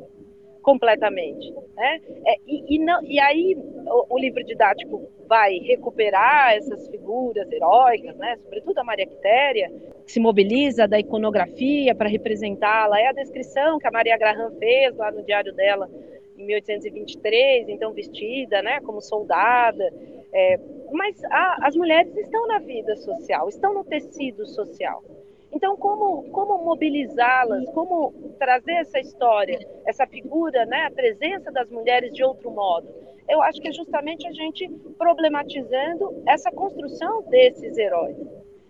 [0.64, 1.54] completamente.
[1.76, 2.02] Né?
[2.26, 8.18] É, e, e, não, e aí o, o, livro didático vai recuperar essas figuras heróicas,
[8.18, 8.36] né?
[8.42, 9.72] sobretudo a Maria Quitéria,
[10.04, 13.00] que se mobiliza da iconografia para representá-la.
[13.00, 15.88] É a descrição que a Maria Graham fez lá no diário dela
[16.36, 19.94] em 1823, então vestida né, como soldada.
[20.34, 20.60] É,
[20.92, 25.04] mas a, as mulheres estão na vida social, estão no tecido social.
[25.52, 32.14] Então, como, como mobilizá-las, como trazer essa história, essa figura, né, a presença das mulheres
[32.14, 32.88] de outro modo?
[33.28, 34.68] Eu acho que é justamente a gente
[34.98, 38.18] problematizando essa construção desses heróis.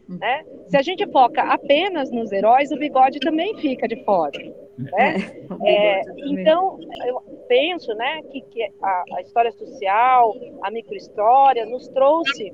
[0.07, 0.43] Né?
[0.67, 4.39] Se a gente foca apenas nos heróis, o bigode também fica de fora.
[4.77, 5.15] Né?
[5.65, 12.53] É, então, eu penso né, que, que a, a história social, a microhistória, nos trouxe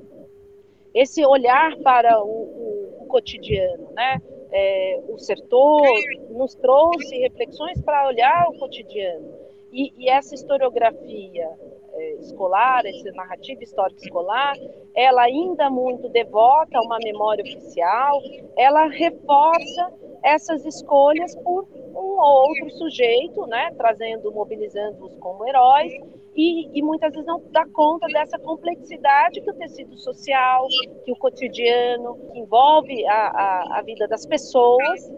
[0.94, 4.20] esse olhar para o, o, o cotidiano, né?
[4.50, 5.82] É, o setor
[6.30, 9.34] nos trouxe reflexões para olhar o cotidiano.
[9.70, 11.50] E, e essa historiografia
[11.92, 14.54] é, escolar, essa narrativa histórica escolar,
[14.94, 18.18] ela ainda muito devota a uma memória oficial,
[18.56, 19.92] ela reforça
[20.22, 25.92] essas escolhas por um ou outro sujeito, né, trazendo, mobilizando-os como heróis,
[26.34, 30.66] e, e, muitas vezes não dá conta dessa complexidade que o tecido social,
[31.02, 35.10] que o cotidiano, que envolve a, a, a vida das pessoas,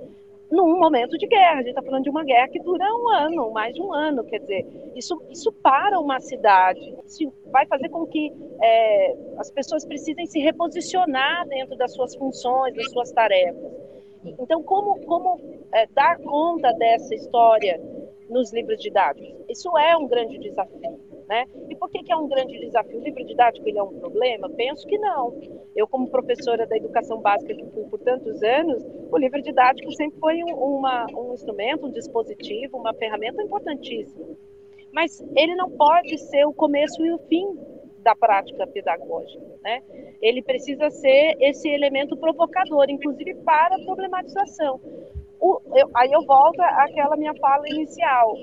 [0.50, 1.54] num momento de guerra.
[1.54, 4.24] A gente está falando de uma guerra que dura um ano, mais de um ano.
[4.24, 6.94] Quer dizer, isso, isso para uma cidade.
[7.06, 8.32] Isso vai fazer com que
[8.62, 13.72] é, as pessoas precisem se reposicionar dentro das suas funções, das suas tarefas.
[14.38, 15.40] Então, como, como
[15.72, 17.80] é, dar conta dessa história
[18.28, 19.34] nos livros didáticos?
[19.48, 20.98] Isso é um grande desafio.
[21.28, 21.44] Né?
[21.68, 22.98] E por que, que é um grande desafio?
[22.98, 24.48] O livro didático ele é um problema?
[24.48, 25.38] Penso que não.
[25.76, 30.18] Eu, como professora da educação básica que fui por tantos anos, o livro didático sempre
[30.18, 34.26] foi um, uma, um instrumento, um dispositivo, uma ferramenta importantíssima.
[34.90, 37.58] Mas ele não pode ser o começo e o fim
[38.08, 39.44] da prática pedagógica.
[39.62, 39.82] Né?
[40.22, 44.80] Ele precisa ser esse elemento provocador, inclusive para a problematização.
[45.38, 48.34] O, eu, aí eu volto àquela minha fala inicial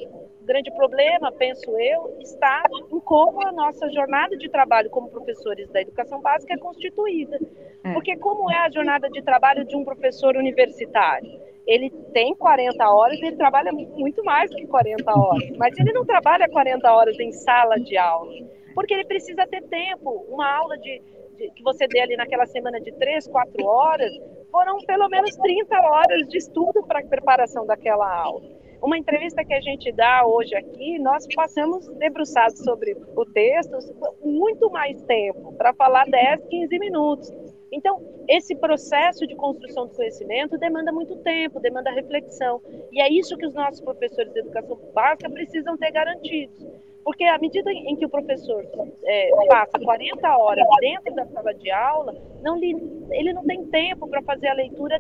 [0.46, 2.62] grande problema, penso eu, está
[2.92, 7.40] em como a nossa jornada de trabalho como professores da educação básica é constituída.
[7.84, 7.94] É.
[7.94, 11.42] Porque como é a jornada de trabalho de um professor universitário?
[11.66, 16.48] Ele tem 40 horas ele trabalha muito mais que 40 horas, mas ele não trabalha
[16.48, 18.32] 40 horas em sala de aula,
[18.76, 20.26] porque ele precisa ter tempo.
[20.28, 21.02] Uma aula de,
[21.38, 24.12] de que você dê ali naquela semana de 3, 4 horas,
[24.52, 28.44] foram pelo menos 30 horas de estudo para a preparação daquela aula.
[28.82, 33.78] Uma entrevista que a gente dá hoje aqui, nós passamos debruçados sobre o texto
[34.24, 37.34] muito mais tempo, para falar 10, 15 minutos.
[37.72, 42.62] Então, esse processo de construção do conhecimento demanda muito tempo, demanda reflexão.
[42.92, 46.66] E é isso que os nossos professores de educação básica precisam ter garantidos.
[47.06, 48.66] Porque à medida em que o professor
[49.04, 52.76] é, passa 40 horas dentro da sala de aula, não li,
[53.12, 55.00] ele não tem tempo para fazer a leitura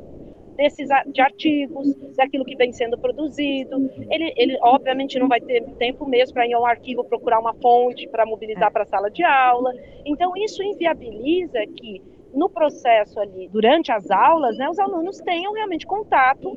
[0.55, 3.89] desses de artigos, daquilo que vem sendo produzido.
[4.11, 8.07] Ele, ele obviamente não vai ter tempo mesmo para ir ao arquivo procurar uma fonte
[8.07, 9.73] para mobilizar para a sala de aula.
[10.05, 15.87] Então isso inviabiliza que no processo ali, durante as aulas, né, os alunos tenham realmente
[15.87, 16.55] contato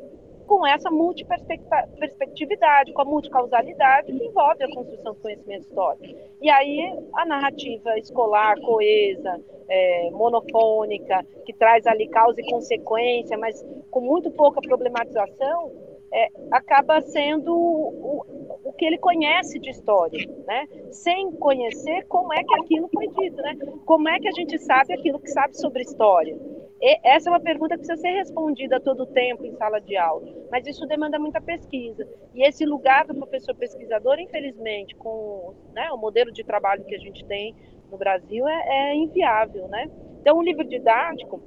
[0.48, 6.18] com essa multiperspectividade, com a multicausalidade que envolve a construção do conhecimento histórico.
[6.40, 9.38] E aí a narrativa escolar coesa,
[9.68, 15.70] é, monofônica, que traz ali causa e consequência, mas com muito pouca problematização,
[16.12, 18.24] é, acaba sendo o,
[18.64, 20.66] o, que ele conhece de história, né?
[20.90, 23.54] Sem conhecer como é que aquilo foi dito, né?
[23.84, 26.34] Como é que a gente sabe aquilo que sabe sobre história?
[26.80, 30.66] Essa é uma pergunta que precisa ser respondida todo tempo em sala de aula, mas
[30.66, 32.06] isso demanda muita pesquisa.
[32.32, 36.98] E esse lugar do professor pesquisador, infelizmente, com né, o modelo de trabalho que a
[36.98, 37.54] gente tem
[37.90, 39.90] no Brasil, é, é inviável, né?
[40.20, 41.42] Então, o livro didático,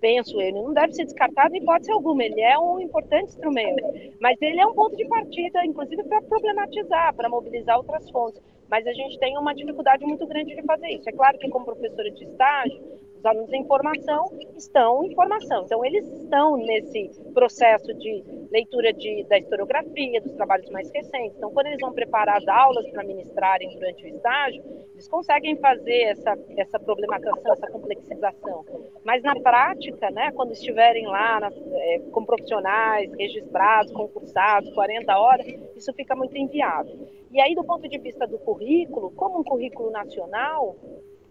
[0.00, 3.82] penso ele, não deve ser descartado em hipótese alguma, ele é um importante instrumento,
[4.20, 8.40] mas ele é um ponto de partida, inclusive para problematizar, para mobilizar outras fontes.
[8.70, 11.08] Mas a gente tem uma dificuldade muito grande de fazer isso.
[11.08, 12.78] É claro que, como professora de estágio,
[13.16, 15.64] os alunos em formação estão em formação.
[15.64, 21.36] Então, eles estão nesse processo de leitura de, da historiografia, dos trabalhos mais recentes.
[21.36, 26.02] Então, quando eles vão preparar as aulas para ministrarem durante o estágio, eles conseguem fazer
[26.02, 28.64] essa, essa problematização, essa complexização.
[29.04, 35.46] Mas, na prática, né, quando estiverem lá na, é, com profissionais registrados, concursados, 40 horas,
[35.76, 36.98] isso fica muito inviável.
[37.30, 40.76] E aí, do ponto de vista do currículo, como um currículo nacional,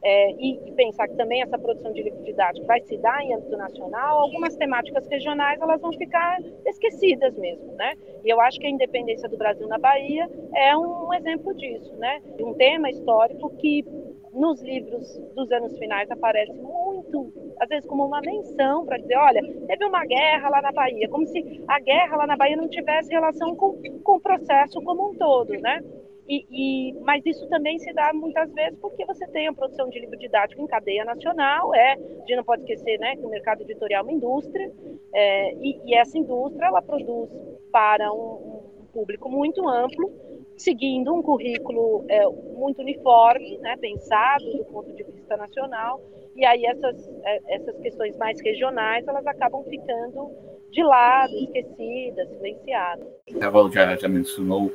[0.09, 3.57] é, e, e, pensar que também essa produção de didático vai se dar em âmbito
[3.57, 7.93] nacional, algumas temáticas regionais elas vão ficar esquecidas mesmo, né?
[8.23, 12.21] E eu acho que a independência do Brasil na Bahia é um exemplo disso, né?
[12.39, 13.83] Um tema histórico que
[14.31, 19.41] nos livros dos anos finais aparece muito, às vezes como uma menção para dizer, olha,
[19.67, 23.09] teve uma guerra lá na Bahia, como se a guerra lá na Bahia não tivesse
[23.09, 25.81] relação com, com o processo como um todo, né?
[26.27, 29.97] E, e, mas isso também se dá muitas vezes porque você tem a produção de
[29.99, 33.61] livro didático em cadeia nacional, é, a gente não pode esquecer né, que o mercado
[33.61, 34.69] editorial é uma indústria,
[35.13, 37.29] é, e, e, essa indústria ela produz
[37.71, 40.11] para um, um público muito amplo,
[40.57, 46.01] seguindo um currículo é, muito uniforme, né, pensado do ponto de vista nacional,
[46.35, 50.29] e aí essas, é, essas questões mais regionais elas acabam ficando
[50.71, 53.07] de lado, esquecidas, silenciadas.
[53.39, 54.69] Carol já, já mencionou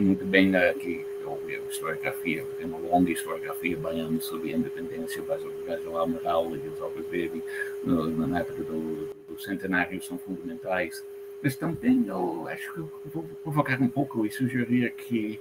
[0.00, 5.98] muito bem que houve a historiografia, uma longa historiografia baiana sobre a independência, o Brasil
[5.98, 7.42] Amaral e os Alves Verde,
[7.84, 11.04] na época do, do, centenário, são fundamentais.
[11.42, 15.40] Mas também eu acho que eu vou provocar um pouco e sugerir que,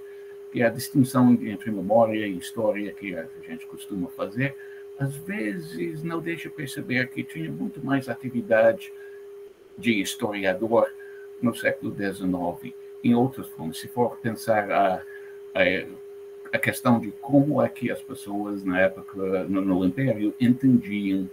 [0.52, 4.56] que a distinção entre memória e história que a gente costuma fazer,
[5.00, 8.92] às vezes não deixa perceber que tinha muito mais atividade
[9.78, 10.92] de historiador
[11.42, 12.74] no século XIX
[13.04, 13.78] em outras formas.
[13.78, 15.02] Se for pensar a,
[15.54, 15.62] a,
[16.54, 21.30] a, questão de como é que as pessoas na época no, no Império entendiam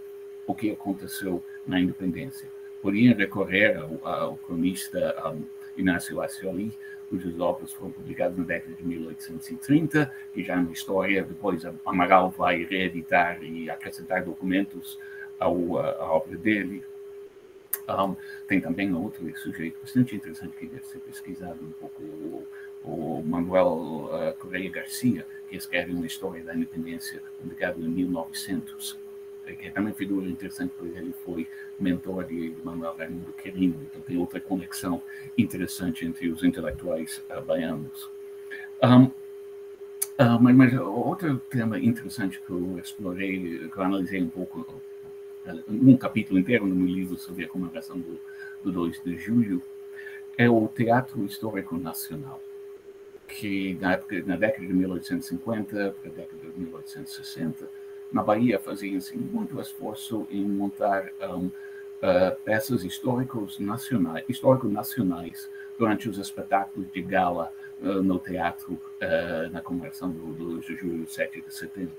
[0.47, 2.49] o que aconteceu na independência,
[2.83, 5.43] podiam recorrer ao, cronista um,
[5.77, 6.73] Inácio Ascioli,
[7.09, 12.65] cujos obras foram publicadas na década de 1830, e já na história, depois Amaral vai
[12.65, 14.99] reeditar e acrescentar documentos
[15.39, 16.83] ao, à obra dele,
[17.89, 18.17] um,
[18.47, 22.47] tem também outro sujeito bastante interessante que deve ser pesquisado um pouco, o,
[22.83, 28.99] o Manuel uh, Correia Garcia, que escreve uma história da independência publicada em 1900,
[29.47, 31.47] eh, que é também figura interessante porque ele foi
[31.79, 35.03] mentor de, Manuel Raimundo Querino, então tem outra conexão
[35.37, 38.11] interessante entre os intelectuais uh, baianos.
[38.83, 39.11] Um,
[40.17, 44.81] Uh, mas, mas, outro tema interessante que eu explorei, que eu analisei um pouco
[45.69, 48.21] um capítulo inteiro no meu livro sobre a comemoração do,
[48.63, 49.63] do 2 de julho,
[50.37, 52.41] é o Teatro Histórico Nacional,
[53.29, 57.69] que na, época, na década de 1850 para a década de 1860,
[58.13, 66.19] na Bahia fazia-se muito esforço em montar um, uh, peças históricos nacionais, histórico-nacionais durante os
[66.19, 71.55] espetáculos de gala uh, no teatro uh, na comemoração do, do de julho 7 de
[71.55, 71.97] setembro.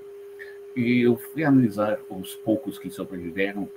[0.75, 3.69] E eu fui analisar os poucos que sobreviveram,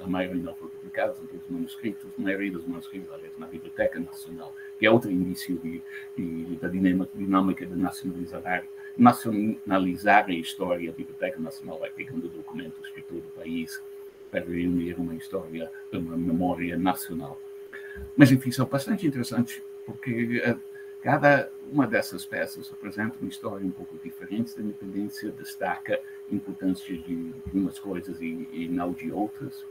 [0.00, 4.00] a maioria não foram publicados, todos os manuscritos, a maioria dos manuscritos, aliás, na Biblioteca
[4.00, 5.82] Nacional, que é outro indício de,
[6.16, 8.64] de, da dinâmica de nacionalizar,
[8.96, 10.88] nacionalizar a história.
[10.88, 13.82] A Biblioteca Nacional vai pegando documentos de todo o país
[14.30, 17.38] para reunir uma história, uma memória nacional.
[18.16, 20.56] Mas, enfim, são bastante interessantes, porque eh,
[21.02, 26.00] Cada uma dessas peças apresenta uma história um pouco diferente da independência, destaca
[26.30, 29.64] a importância de umas coisas e, e não de outras.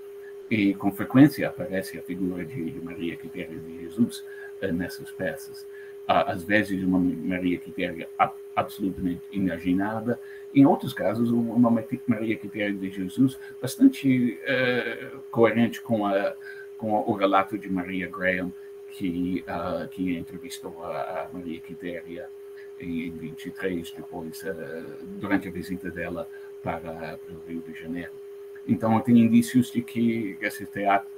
[0.49, 4.25] E com frequência aparece a figura de, de Maria Quitéria de Jesus
[4.61, 5.61] uh, nessas peças.
[6.01, 8.09] Uh, às vezes uma Maria Quitéria
[8.53, 10.19] absolutamente imaginada,
[10.53, 11.71] em outros casos uma
[12.05, 16.34] Maria Quitéria de Jesus bastante uh, coerente com, a,
[16.77, 18.51] com o relato de Maria Graham
[18.91, 22.29] que, uh, que entrevistou a, Maria Quitéria
[22.79, 26.27] em 23, depois, uh, durante a visita dela
[26.61, 28.11] para, para, o Rio de Janeiro.
[28.67, 30.69] Então, tem indícios de que esses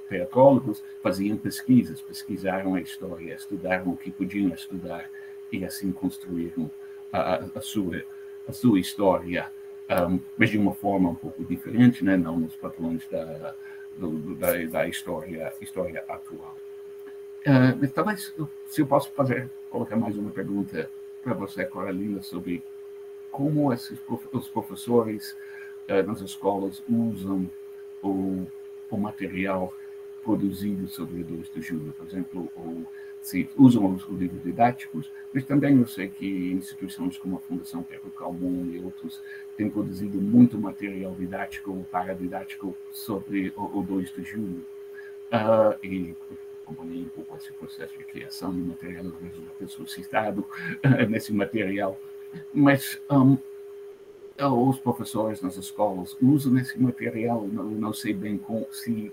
[0.08, 5.10] teatrólogos faziam pesquisas, pesquisaram a história, estudaram o que podiam estudar
[5.52, 6.70] e assim construíram
[7.12, 8.02] a, a sua,
[8.48, 9.52] a sua história,
[9.90, 12.16] um, mas de uma forma um pouco diferente, né?
[12.16, 13.54] não nos padrões da,
[13.96, 16.56] do, da, da história, história atual.
[17.46, 18.32] Uh, talvez,
[18.66, 20.88] se eu posso fazer, colocar mais uma pergunta
[21.22, 22.62] para você, Carolina, sobre
[23.30, 23.98] como esses,
[24.32, 25.36] os professores
[25.88, 27.50] uh, nas escolas usam
[28.02, 28.46] o,
[28.90, 29.74] o material
[30.22, 31.92] produzido sobre o 2 de julho.
[31.92, 32.86] Por exemplo, o,
[33.20, 38.10] se usam os livros didáticos, mas também eu sei que instituições como a Fundação Pedro
[38.10, 39.20] Calmon e outros
[39.54, 44.64] têm produzido muito material didático ou paradidático sobre o, o 2 de julho.
[45.30, 46.14] Uh, e
[46.64, 50.46] acompanhei pouco esse processo de criação de material, às vezes citado
[51.08, 52.00] nesse material,
[52.52, 53.38] mas um,
[54.38, 59.12] os professores nas escolas usam esse material, não, não sei bem com, se,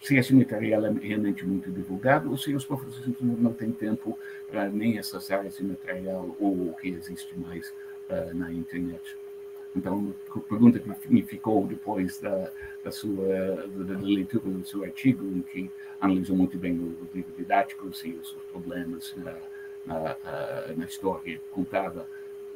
[0.00, 4.18] se esse material é realmente muito divulgado ou se os professores não têm tempo
[4.48, 7.72] para nem acessar esse material ou o que existe mais
[8.08, 9.16] uh, na internet.
[9.76, 12.52] Então, a pergunta que me ficou depois da,
[12.84, 15.68] da sua da, da leitura do seu artigo, em que
[16.00, 19.36] analisou muito bem os livros didáticos e os problemas na,
[19.86, 20.16] na,
[20.76, 22.06] na história contada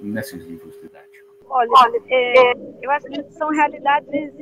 [0.01, 1.29] nesses livros didáticos.
[1.51, 1.71] Olha,
[2.09, 4.35] é, eu acho que são realidades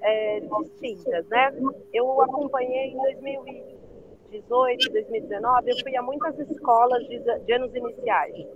[0.00, 1.52] é, distintas, né?
[1.92, 8.46] Eu acompanhei em 2018, 2019, eu fui a muitas escolas de, de anos iniciais.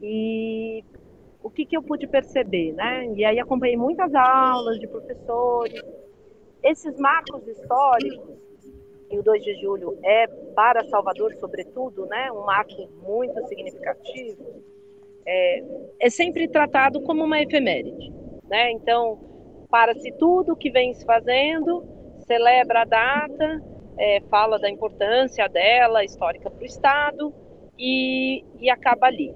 [0.00, 0.84] E
[1.42, 3.06] o que, que eu pude perceber, né?
[3.14, 5.82] E aí acompanhei muitas aulas de professores.
[6.62, 8.38] Esses marcos históricos,
[9.10, 12.30] e o 2 de julho é para Salvador, sobretudo, né?
[12.30, 14.62] Um marco muito significativo.
[15.26, 15.64] É,
[16.00, 18.12] é sempre tratado como uma efeméride,
[18.48, 18.70] né?
[18.72, 19.18] Então,
[19.70, 21.84] para-se tudo o que vem se fazendo,
[22.26, 23.62] celebra a data,
[23.98, 27.34] é, fala da importância dela, histórica para o Estado,
[27.78, 29.34] e, e acaba ali.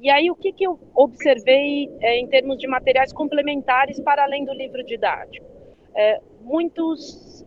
[0.00, 4.44] E aí, o que, que eu observei é, em termos de materiais complementares para além
[4.44, 5.46] do livro didático?
[5.94, 7.44] É, muitos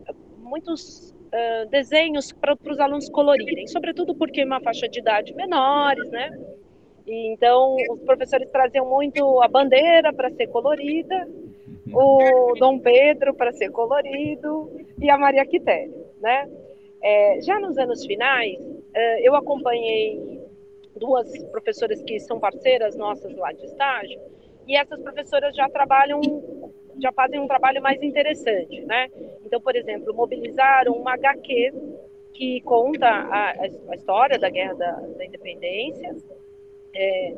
[0.50, 6.10] muitos uh, desenhos para os alunos colorirem, sobretudo porque é uma faixa de idade menores,
[6.10, 6.30] né?
[7.06, 11.28] E, então, os professores traziam muito a bandeira para ser colorida,
[11.92, 16.48] o Dom Pedro para ser colorido e a Maria Quitéria, né?
[17.02, 18.58] É, já nos anos finais,
[18.94, 20.40] é, eu acompanhei
[20.96, 24.20] duas professoras que são parceiras nossas lá de estágio,
[24.66, 26.20] e essas professoras já trabalham,
[26.98, 29.08] já fazem um trabalho mais interessante, né?
[29.44, 31.72] Então, por exemplo, mobilizaram uma HQ
[32.32, 33.50] que conta a,
[33.88, 36.16] a história da Guerra da, da Independência,
[36.94, 37.34] é,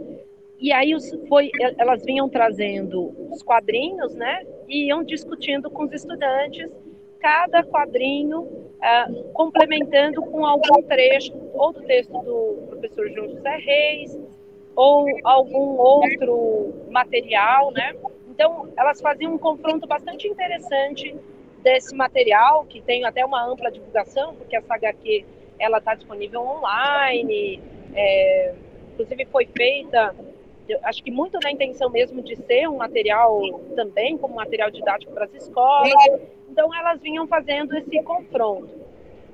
[0.63, 4.47] e aí os, foi, elas vinham trazendo os quadrinhos, né?
[4.69, 6.71] E iam discutindo com os estudantes
[7.19, 14.19] cada quadrinho, uh, complementando com algum trecho, ou do texto do professor João José Reis,
[14.77, 17.95] ou algum outro material, né?
[18.43, 21.15] Então, elas faziam um confronto bastante interessante
[21.63, 25.25] desse material, que tem até uma ampla divulgação, porque essa HQ
[25.61, 27.63] ela está disponível online,
[27.95, 28.53] é,
[28.93, 30.13] inclusive foi feita
[30.85, 35.27] acho que muito na intenção mesmo de ser um material também como material didático para
[35.27, 35.93] as escolas.
[36.51, 38.71] Então elas vinham fazendo esse confronto,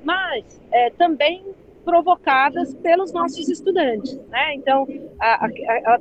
[0.02, 1.44] mas é, também
[1.88, 4.54] provocadas pelos nossos estudantes, né?
[4.56, 4.86] Então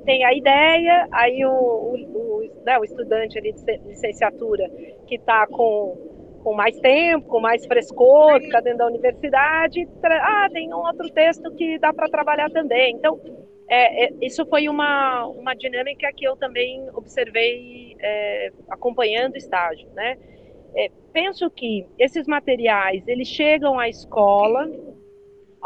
[0.03, 4.69] tem a ideia, aí o, o, o, né, o estudante ali de licenciatura
[5.07, 10.47] que está com com mais tempo, com mais frescor, que está dentro da universidade, ah,
[10.51, 12.95] tem um outro texto que dá para trabalhar também.
[12.95, 13.19] Então,
[13.67, 19.89] é, é, isso foi uma, uma dinâmica que eu também observei é, acompanhando o estágio,
[19.93, 20.17] né?
[20.73, 24.69] É, penso que esses materiais, eles chegam à escola,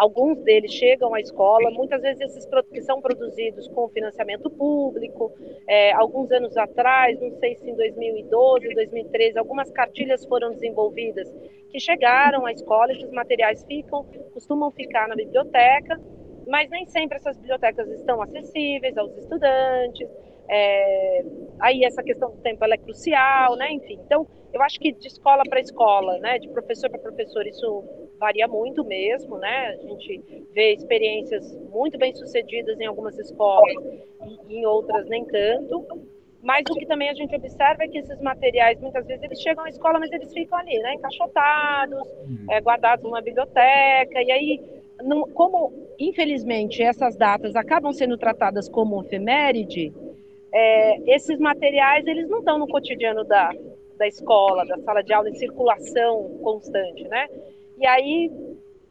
[0.02, 5.32] alguns deles chegam à escola, muitas vezes esses que são produzidos com financiamento público,
[5.68, 11.32] é, alguns anos atrás, não sei se em 2012, 2013, algumas cartilhas foram desenvolvidas
[11.70, 16.02] que chegaram à escola, esses materiais ficam, costumam ficar na biblioteca,
[16.48, 20.10] mas nem sempre essas bibliotecas estão acessíveis aos estudantes.
[20.50, 21.24] É,
[21.60, 23.72] aí essa questão do tempo é crucial, né?
[23.72, 27.84] Enfim, então eu acho que de escola para escola, né, de professor para professor, isso
[28.22, 29.80] varia muito mesmo, né?
[29.82, 33.76] A gente vê experiências muito bem sucedidas em algumas escolas
[34.48, 35.84] e em outras nem tanto.
[36.44, 39.64] Mas o que também a gente observa é que esses materiais, muitas vezes, eles chegam
[39.64, 40.94] à escola, mas eles ficam ali, né?
[40.94, 42.46] Encaixotados, uhum.
[42.52, 44.64] é, guardados numa biblioteca, e aí
[45.04, 49.92] não, como infelizmente essas datas acabam sendo tratadas como efeméride,
[50.54, 53.52] é, esses materiais eles não estão no cotidiano da,
[53.98, 57.28] da escola, da sala de aula em circulação constante, né?
[57.82, 58.32] E aí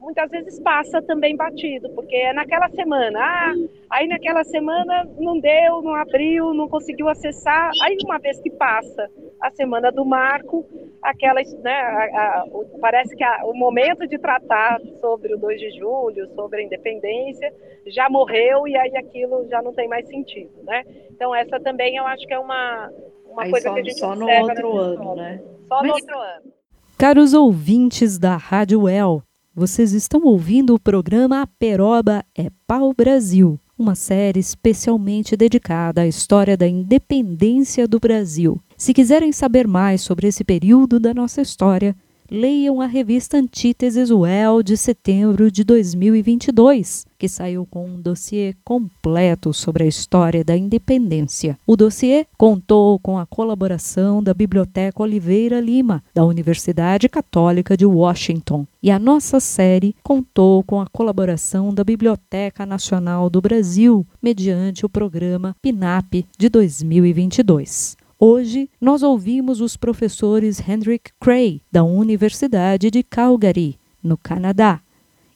[0.00, 3.52] muitas vezes passa também batido, porque é naquela semana, ah,
[3.90, 9.08] aí naquela semana não deu, não abriu, não conseguiu acessar, aí uma vez que passa
[9.40, 10.66] a semana do marco,
[11.02, 15.60] aquela, né, a, a, o, parece que a, o momento de tratar sobre o 2
[15.60, 17.54] de julho, sobre a independência,
[17.86, 20.82] já morreu e aí aquilo já não tem mais sentido, né?
[21.10, 22.90] Então essa também eu acho que é uma,
[23.26, 25.42] uma aí coisa só, que a gente só no outro ano, né?
[25.68, 25.86] Só Mas...
[25.86, 26.59] no outro ano.
[27.00, 29.22] Caros ouvintes da Rádio El,
[29.54, 36.58] vocês estão ouvindo o programa Peroba é Pau Brasil, uma série especialmente dedicada à história
[36.58, 38.60] da independência do Brasil.
[38.76, 41.96] Se quiserem saber mais sobre esse período da nossa história,
[42.30, 49.52] leiam a revista Antíteses UEL de setembro de 2022, que saiu com um dossiê completo
[49.52, 51.58] sobre a história da independência.
[51.66, 58.64] O dossiê contou com a colaboração da Biblioteca Oliveira Lima, da Universidade Católica de Washington.
[58.80, 64.88] E a nossa série contou com a colaboração da Biblioteca Nacional do Brasil, mediante o
[64.88, 67.99] programa PINAP de 2022.
[68.22, 74.82] Hoje, nós ouvimos os professores Hendrik Cray, da Universidade de Calgary, no Canadá,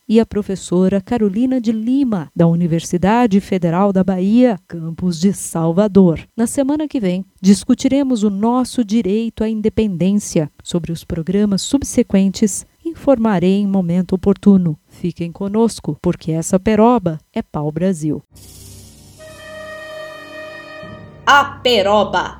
[0.07, 6.19] e a professora Carolina de Lima, da Universidade Federal da Bahia, campus de Salvador.
[6.37, 10.51] Na semana que vem, discutiremos o nosso direito à independência.
[10.63, 14.77] Sobre os programas subsequentes, informarei em momento oportuno.
[14.87, 18.21] Fiquem conosco, porque essa peroba é pau Brasil.
[21.25, 22.39] A peroba